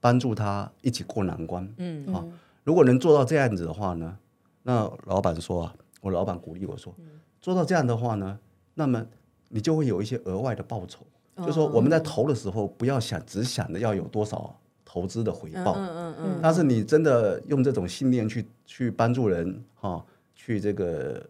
[0.02, 2.26] 帮助他一起过难关，嗯，好，
[2.64, 4.18] 如果能做到这样子的话呢，
[4.64, 6.92] 那老板说啊，我老板鼓励我说。
[7.40, 8.36] 做到这样的话呢，
[8.74, 9.06] 那么
[9.48, 11.06] 你就会有一些额外的报酬。
[11.36, 15.74] Oh, 就是说我们在投的时候，不要想只想着要有多少投资的回报。
[15.76, 16.40] 嗯嗯嗯。
[16.42, 21.24] 但是你真的用这种信念去去帮助人哈、哦，去这个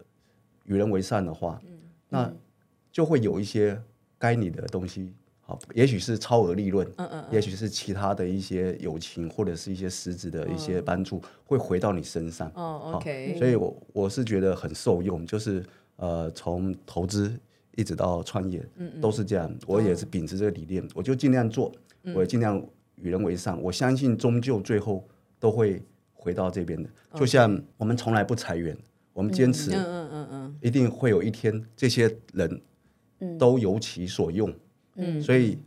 [0.65, 2.33] 与人为善的话，嗯、那
[2.91, 3.79] 就会有一些
[4.19, 5.13] 该你的东西。
[5.53, 12.51] 好，也许是超额利润，嗯嗯，也许是其他的一些友情或者是一些实质的一些帮助会回到你身上。
[12.55, 13.37] 哦，OK。
[13.39, 15.63] 所以我我是觉得很受用，就是。
[15.97, 17.39] 呃，从投资
[17.77, 19.55] 一直到创业，嗯嗯都是这样。
[19.69, 21.71] 我也是秉持这个理念，哦、我就尽量做，
[22.03, 22.61] 嗯、我也尽量
[22.97, 23.61] 与人为善。
[23.63, 25.07] 我相信终究最后
[25.39, 25.81] 都会
[26.13, 26.89] 回到这边的。
[27.13, 28.77] 嗯、就像我们从来不裁员，
[29.13, 32.61] 我们坚持，嗯嗯嗯嗯，一定会有一天这些人
[33.39, 34.53] 都由其所用。
[34.97, 35.59] 嗯，所以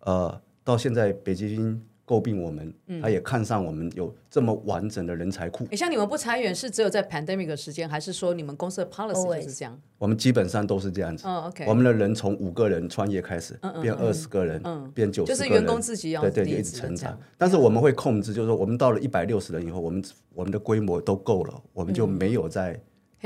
[0.00, 1.82] 呃，到现在北极星。
[2.04, 5.66] 诟病我们，他也看上我们有这么完整的人才库。
[5.70, 9.80] 你像你们不裁员是只有在 pandemic 的时间，还是说你们公司的 policy 就是这样？
[9.98, 11.26] 我们基本上都是这样子。
[11.26, 11.64] 哦，OK。
[11.64, 14.60] 我们的人从五个人创业开始，变二十个人，
[14.92, 17.18] 变九十个人，就是员工自己要对对，就一直成长。
[17.38, 20.02] 但是我们会控制，就是说我们到了一百六十人以后，我们
[20.34, 22.48] 我们的规模都够了，我们就没有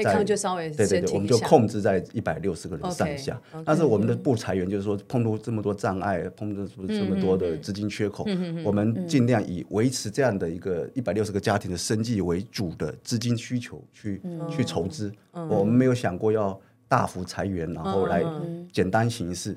[0.05, 0.15] 再。
[0.15, 3.41] 在就稍微对对对，我们就控制在一百六十个人上下。
[3.65, 8.27] 但是我们的不裁员，就是说碰到这么多障碍，碰到这么多的资金缺口，
[8.65, 14.21] 我们尽量以维持这样的一个一百六十个家庭的生计为主的资金需求去
[14.51, 15.13] 去筹资。
[15.33, 18.25] 我们没有想过要大幅裁员，然后来
[18.73, 19.57] 简单行事。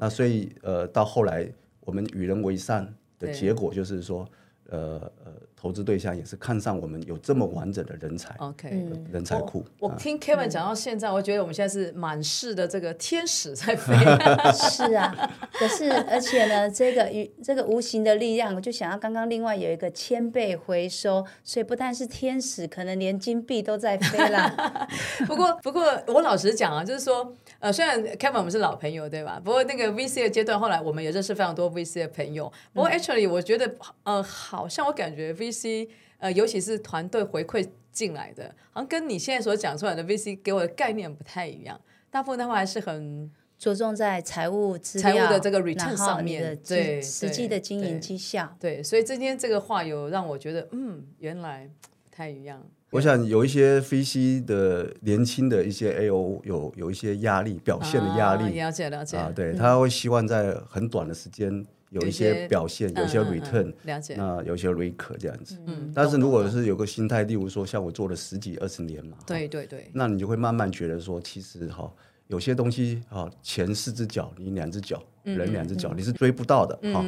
[0.00, 1.48] 那所以呃，到后来
[1.80, 4.26] 我们与人为善的结果就是说，
[4.70, 5.32] 呃呃。
[5.56, 8.68] 投资对象也是看上我们有这么完整的人才，OK，
[9.10, 9.64] 人才库。
[9.78, 13.94] 我听 Kevin 讲到现在，我觉得我们现在是满室的这个天使在飞。
[14.52, 24.86] 是啊，可是而且呢，这个与这个无形的力量，我就想要刚刚另外有一个千倍回收，所以不但是天使，可能连金币都在飞啦。
[25.26, 29.40] 不过不过我老实讲啊，就是说，呃，虽然 Kevin 我们是老朋友对吧？
[29.42, 32.52] 不过那个 VC 的阶段，后来我们也认识非常多 VC 的朋友。
[32.74, 35.88] 不过 Actually，我觉得呃，好像我感觉 VC
[36.18, 41.80] 呃，尤其是团队回馈进来的，好像跟你现在所讲出来的 VC 给我的概念不太一样。
[42.10, 48.76] 大部分的话还是很着重在财务资财务的这个 return 上面，对实际的经营绩效对。
[48.76, 51.68] 对，所以今天这个话有让我觉得，嗯，原来
[52.04, 52.64] 不太一样。
[52.90, 61.66] 我想有一些 VC 的年轻的一些 AO 有有一些压力，表现的压力，了解了解啊，对，他会希望在很短的时间。
[61.94, 63.72] 有一些表现，有一些 return，
[64.16, 65.56] 那有些 recur 这样子。
[65.66, 71.90] 嗯，但是如果是有个心态，例如说像我做了十几二十年嘛，对对对，那你就会慢慢觉得说，其实哈，
[72.28, 77.04] 有些东西啊，钱四只脚，你两只脚，人两只脚，你是追不到的哈。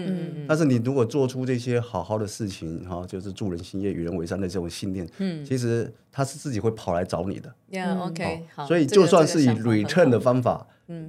[0.47, 5.09] 但是你如果做出这些好好的事情哈，就是助人兴业、与人为善的这种信念，
[5.43, 7.51] 其实他是自己会跑来找你的。
[7.99, 8.67] OK，好。
[8.67, 10.67] 所以就算是以 return 的方法，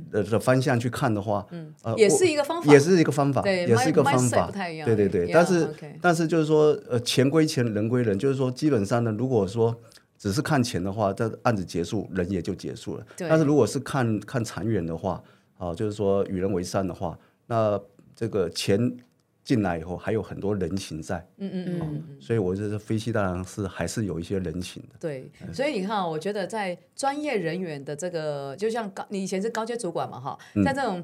[0.10, 5.30] 的的方向去看的话，嗯，也是一个方法，也是一个方法，也是一个方法，对对对。
[5.34, 5.68] 但是
[6.02, 9.76] 但是就是说，呃，钱归钱，人归人，就是说，基本上呢，如果说。
[10.18, 13.06] 只是看钱的话，这案子结束，人也就结束了。
[13.18, 15.24] 但是如果是看看长远的话，
[15.58, 17.80] 啊，就是说与人为善的话，那
[18.16, 18.98] 这个钱
[19.44, 21.26] 进来以后，还有很多人情在。
[21.38, 22.04] 嗯嗯嗯。
[22.20, 24.96] 所以我觉得飞机当然是还是有一些人情的。
[25.00, 31.04] 对，所以你看，我觉得在专业人员的这个，就像高，你以前是高阶主管嘛，哈，在这种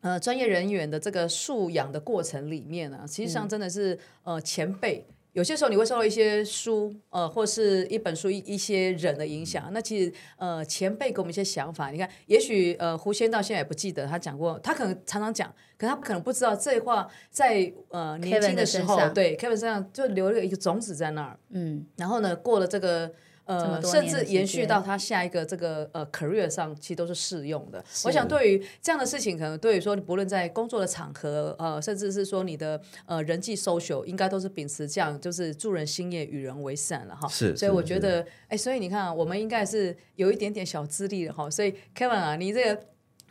[0.00, 5.06] 呃专业人员的这个素养的过程里面呢，实际上真的是呃前辈。
[5.34, 9.68] 有些时候你会受到一些书，呃，或是一本书一一些人的影响。
[9.72, 11.90] 那其实，呃，前辈给我们一些想法。
[11.90, 21.38] 你看，也许呃，胡先到现在也不记得他讲过，他可能常常讲，可他可能不知道这话在呃年轻的时候，对 Kevin 身上就留了一个种子在那儿。
[21.50, 23.12] 嗯，然后呢，过了这个。
[23.46, 27.84] 呃，甚至延续到他下一个这个呃 career 上，其实都是适用的。
[28.04, 37.28] 我想，对于这样的事情，可能对于说，不论在工作的场合，呃，甚至是说你的呃人际 social，应该都是秉持这样，就是助人兴业、与人为善了哈。
[37.28, 41.50] 是，所以我觉得，哎，所以你看，啊我们应该是有一点点小资历的哈。
[41.50, 42.80] 所以 Kevin 啊，你这个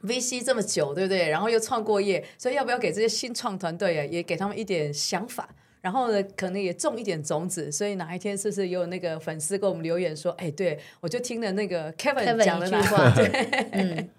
[0.03, 1.30] VC 这么久，对不对？
[1.30, 5.49] 然后又创过业，所以要不要给这些新创团队啊，也给他们一点想法？
[5.84, 14.09] 然后呢，可能也种一点种子，所以哪一天是不是有那个粉丝给我们留言说，哎，对我就听了那个 Kevin 讲的那句话， 对，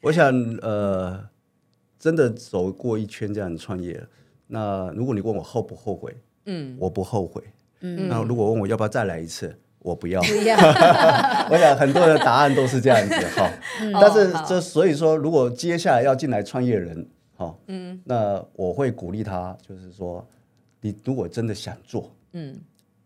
[0.00, 0.32] 我想
[0.62, 1.28] 呃，
[1.98, 4.02] 真的走过一圈这样的创业，
[4.46, 6.16] 那如果你问我后不后悔，
[6.46, 7.42] 嗯，我不后悔，
[7.80, 10.56] 嗯，那如果问我要不要再来一次，我不要，不要，
[11.52, 13.52] 我想很多人的答案都是这样子哈，
[14.00, 20.26] 但是这所以说，如果接下来要进来创业人，哈，嗯，那我会鼓励他，就是说。
[20.86, 22.56] 你如果真的想做，嗯，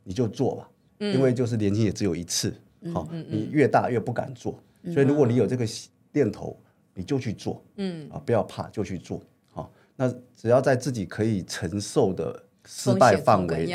[0.05, 0.69] 你就做吧，
[0.99, 2.53] 嗯、因为就是年轻也只有一次，
[2.93, 5.67] 好、嗯，你越大越不敢做，嗯、所以如果你有这个
[6.13, 6.55] 念头，
[6.93, 13.67] 你就去做，嗯，啊，不要怕，就去做，好，那只要在自己可以承受的失败范围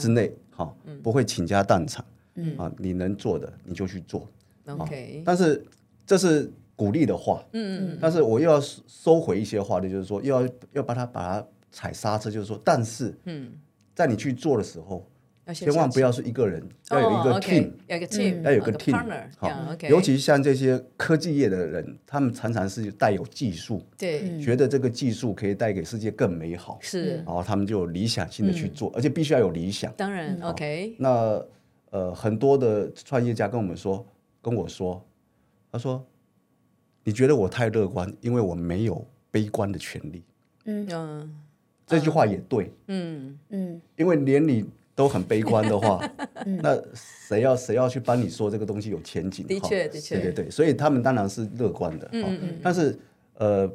[0.00, 2.02] 之内，好，不会倾家荡产，
[2.36, 4.26] 嗯，啊，你能做的你就去做
[4.64, 5.62] ，OK，但是
[6.06, 11.46] 这是鼓励的话，嗯嗯，但是我又要收回一些话的，就是说，又要要把它把它。
[11.74, 13.52] 踩刹车就是说，但是，嗯
[13.94, 15.04] 在你去做的时候，
[15.52, 19.28] 千万不要是一个人，要有一个 team，要有个 team，要有个 team。
[19.36, 29.92] 好，尤其像这些科技业的人，他们常常是带有技术，对，觉得这个技术可以带给世界更美好，是，然后他们就有理想性的去做，而且必须要有理想。
[29.96, 30.96] 当然，OK。
[30.98, 31.44] 那
[31.90, 34.04] 呃，很多的创业家跟我们说，
[34.40, 35.04] 跟我说，
[35.70, 36.04] 他说，
[37.04, 40.24] 你觉得我太乐观，因为我没有悲观的权利。
[40.64, 41.43] 嗯。
[41.86, 44.64] 这句话也对，嗯嗯，因为连你
[44.94, 46.00] 都很悲观的话，
[46.62, 49.46] 那谁要谁要去帮你说这个东西有前景？
[49.46, 52.98] 的确，的确，对对对，所以他们当然是乐观的，嗯嗯，但是
[53.34, 53.70] 呃，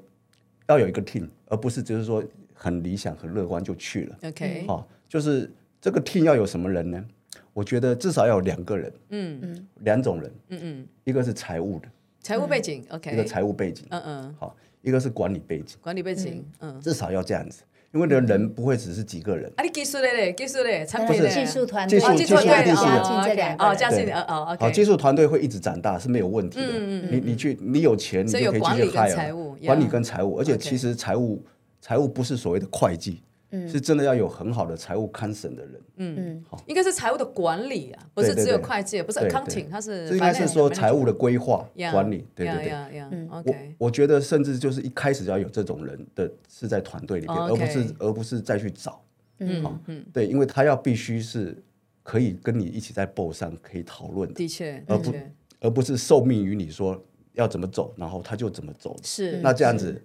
[0.68, 4.18] 要有一个 team，而不是就是说很理想、很乐观就去了。
[4.24, 5.52] OK，好，就是
[5.82, 7.06] 这个 team 要有什么人呢？
[7.54, 11.88] 我觉得至少要有两个人，嗯嗯，两种人，嗯嗯，一个是财务的，
[12.22, 17.64] 财务背景，OK，一个财务背景，嗯嗯，好，一个是管理背景，管理背景，嗯，至少要这样子。
[17.92, 19.52] 因为的人不会只是几个人。
[19.56, 21.30] 啊，你技术的嘞，技术的，产品的。
[21.30, 26.80] 技术团队，技术技术团队哦，这两个哦，加进哦哦，好，技术团队会一直长大是没有问题的。
[27.10, 29.34] 你你去，你有钱，你就可以继续 hire，
[29.66, 31.44] 管理跟财务，而且其实财务
[31.82, 33.22] 财务不是所谓的会计。
[33.68, 43.56] 是真的要有很好的财务看审的人，嗯，好，应该是财务的管理啊，不是只有会计，不是 accounting，它是这应该是说财务的规划管理，对对对，我
[43.88, 49.04] 我觉得甚至就是一开始就要有这种人的是在团队里面，而不是而不是再去找，
[49.40, 49.80] 嗯。
[49.88, 51.58] 嗯，对，因为他要必须是
[52.04, 55.14] 可以跟你一起在 board 上可以讨论的，的确，而不
[55.62, 60.00] 而不是受命于你说要怎么走，然后他就怎么走，是那这样子。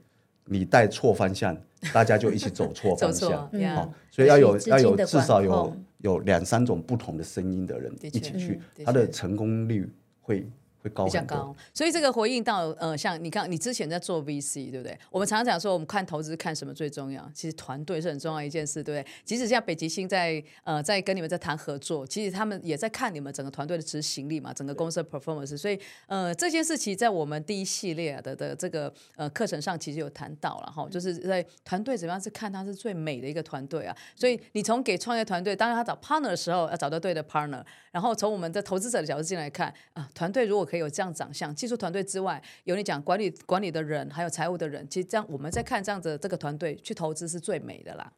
[0.47, 1.57] 你带错方向，
[1.93, 3.31] 大家就一起走错方向。
[3.77, 9.91] 好，所以要有要有至少有有两三种不同的声音的人一起去，他的成功率
[10.21, 10.47] 会。
[10.89, 14.99] 比较高，所以这个回应到呃，像你看，你之前在做 VC，对不对？
[15.11, 17.26] 我们常常讲说，我们看投资看什么最重要？
[17.32, 19.12] 其实团队是很重要一件事，对不对？
[19.24, 25.57] 即使像北极星在呃在跟你们在谈合作，其实他们也在看你们整个团队的执行力嘛，整个公司的 performance。
[25.57, 33.97] 所以呃，这件事其实在我们第一系列的的这个呃课程上，其实有谈到了哈，就是在团队怎么样是看它是最美的一个团队啊。
[34.14, 41.55] 所以你从给创业团队，当然他找 partner 的时候，要找到对的 partner，然后从我们的投资者的角度进来看啊，团队如果可可以有这样长相。
[41.55, 48.12] 技术团队之外，有你讲管理管理的人，还有财务的人，其实这样我们在看这样子这个团队去投资是最美的啦。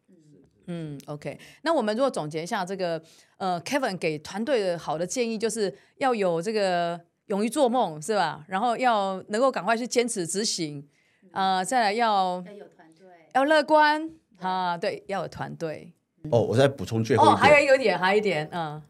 [0.68, 1.38] 嗯，OK。
[1.62, 3.00] 那我们如果总结一下这个，
[3.36, 8.42] 呃，Kevin 给团队的好的建议就是要有这个勇于做梦，是吧？
[8.48, 10.88] 然后要能够赶快去坚持执行，
[11.32, 15.92] 啊、呃，再来要要有团队，要乐观啊，对，要有团队。
[16.32, 18.82] 哦，我再补充最后一点，哦，还有一个点，还有一点，嗯，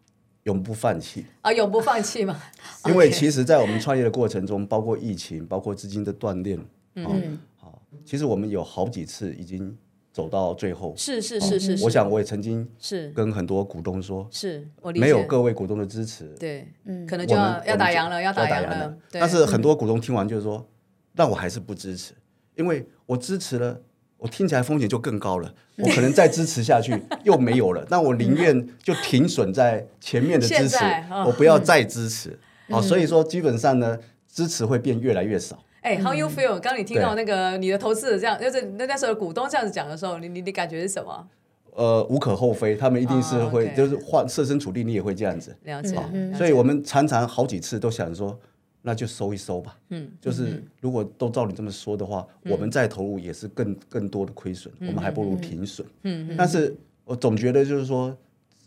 [0.47, 1.27] 永不放弃。
[1.43, 2.41] 啊，永不放弃嘛。
[2.87, 6.59] 因为其实，在我们创业的过程中，包括疫情，包括资金的锻炼，
[6.95, 9.77] 嗯，好，其实我们有好几次已经
[10.13, 11.85] 走到最后，是是是是。
[11.85, 13.11] 我想我也曾经是。
[13.11, 18.97] 跟很多股东说，是我没有各位股东的支持，对，嗯，可能就要要打烊了，要打烊了。
[19.11, 20.65] 但是很多股东听完就是说，
[21.15, 22.15] 但我还是不支持，
[22.55, 23.81] 因为我支持了。
[24.19, 30.79] 我听起来风险就更高了， 我可能再支持下去又没有了，那我宁愿就停损在前面的支持，
[31.27, 32.39] 我不要再支持。
[32.71, 33.99] 好，所以说基本上呢，
[34.33, 35.63] 支持会变越来越少。
[35.83, 36.59] 哎，How you feel？
[36.59, 41.29] 刚你听到那个你的投资者这样，就是那那时候股东这样子讲的时候，你你你感觉是什么？
[41.75, 45.55] 呃，无可厚非，他们一定是会，就是换设身处地，你也会这样子。
[45.65, 45.95] 了解。
[46.35, 48.37] 所以我们常常好几次都想说。
[48.87, 49.77] 那就收一收吧。
[49.89, 55.85] 嗯，就是如果都照你这么说的话，嗯、我们再投入也是更更多的亏损，嗯、我们还不如停损。
[56.05, 56.73] 嗯，但是
[57.05, 58.17] 我总觉得就是说，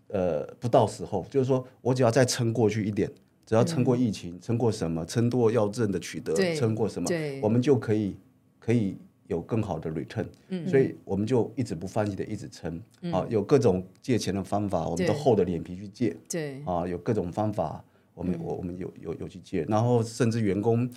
[0.07, 3.09] 呃，不到时候，就是说我只要再撑过去一点，
[3.45, 7.09] 只要撑过疫情，撑、嗯、过什么，撑过药证的取得，撑过什么，
[7.41, 8.17] 我们就可以
[8.59, 8.97] 可以
[9.27, 10.25] 有更好的 return。
[10.49, 12.81] 嗯，所以我们就一直不放弃的一直撑。
[13.03, 16.13] 嗯、啊，有各种借钱的方法，我们都厚着脸皮去借。
[16.27, 17.81] 对，啊，有各种方法。
[18.19, 20.89] 我们我我们有有有去借，然后甚至员工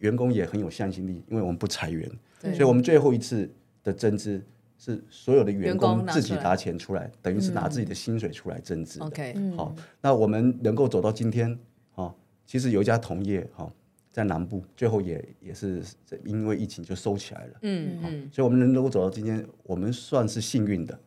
[0.00, 2.10] 员工也很有向心力，因为我们不裁员，
[2.40, 3.48] 所以我们最后一次
[3.84, 4.42] 的增资
[4.76, 8.98] 是所有的员工自己拿钱出来，出来等于是拿自己的薪水出来增资。
[8.98, 11.56] OK，、嗯、好，那我们能够走到今天，
[11.92, 12.12] 哈，
[12.44, 13.72] 其实有一家同业哈
[14.10, 15.80] 在南部，最后也也是
[16.24, 17.52] 因为疫情就收起来了。
[17.62, 20.98] 嗯嗯，所以我们能够走到今天，我们算是幸运的，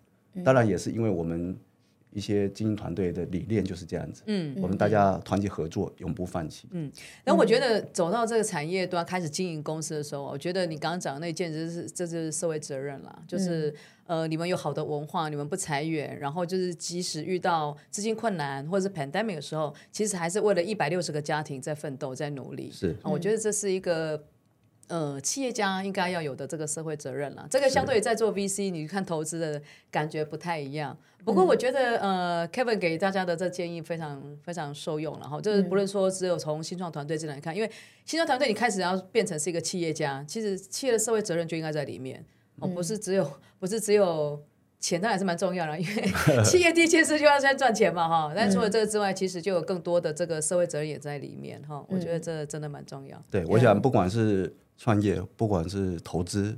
[0.46, 1.58] 当然也是因为我们。
[2.18, 6.68] 一些经营团队的理念就是这样子，嗯，我们大家团结合作，永不放弃。
[6.72, 6.92] 嗯，
[7.24, 13.70] 那我觉得走到这个产业端开始经营公司的时候，我觉得你刚刚讲的那件事是，这就是社会责任了，就是、
[14.08, 22.72] 嗯、呃，你们有好的文化，你们不裁员，然后就是即使遇到资金困难或者是 pandemic 的时候，其实还是为了一百六十个家庭在奋斗，在努力。
[22.72, 24.24] 是，我觉得这是一个。
[24.88, 29.62] 呃，企业家应该要有的这个社会责任了，这个相对于在做 VC，是你看投资的
[29.92, 30.98] 感觉不太一样。
[31.26, 37.70] 不过我觉得，嗯、呃，Kevin 给大家的这建议非常非常受用，然后就是不论说只有从新创团队这来看，因为
[38.06, 42.24] 新创团队你开始要变成是一个企业家，其实企业的社会责任就应该在里面，
[42.60, 43.30] 哦，不是只有
[43.60, 44.42] 不是只有
[44.80, 46.04] 钱，当然是蛮重要的，因为
[46.46, 48.32] 企业第一件事就要先赚钱嘛，哈。
[48.34, 51.84] 但除了这个之外，其实就有更多的这个社会责任也在里面，哈。
[51.90, 53.22] 我觉得这真的蛮重要。
[53.30, 56.58] 对，我想不管是创业不管是投资，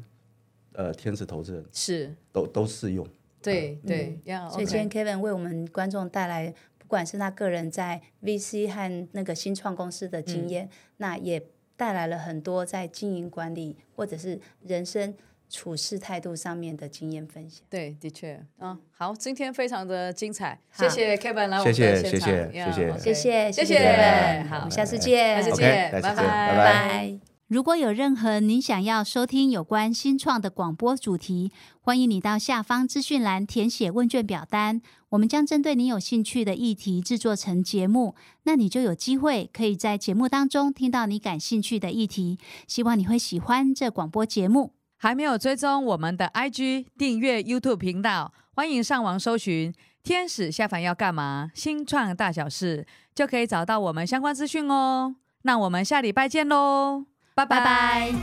[0.74, 2.16] 呃，天使投资人是。
[2.32, 3.08] 都都适用。
[3.42, 4.20] 对对，
[4.52, 11.42] 所以今天 Kevin 为我们观众带来，不管是他个人在 VC 和那个新创公司的经验，嗯、那也
[11.78, 15.16] 带来了很多在经营管理或者是人生
[15.50, 17.64] 处事态度上面的经验分享。
[17.70, 22.52] 对，的确，嗯，好，今天非常的精彩，谢谢 Kevin 来我们的现场，
[23.00, 26.14] 谢谢谢谢谢谢谢谢好，我们下次见，下次见，拜拜。
[26.14, 27.29] 拜拜。
[27.50, 34.80] 如果有任何您想要收听有关新创的广播主题，欢迎你到下方资讯栏填写问卷表单，
[35.10, 42.38] 我们将针对你有兴趣的议题制作成节目，那你就有机会可以在节目当中听到你感兴趣的议题。
[42.68, 44.76] 希望你会喜欢这广播节目。
[44.98, 49.74] 还没有追踪我们的 IG 订阅 YouTube 频道，欢迎上网搜寻
[50.04, 52.86] “天使下凡要干嘛”新创大小事，
[53.16, 55.16] 就可以找到我们相关资讯哦。
[55.42, 57.09] 那我们下礼拜见喽！
[57.46, 58.14] 拜拜。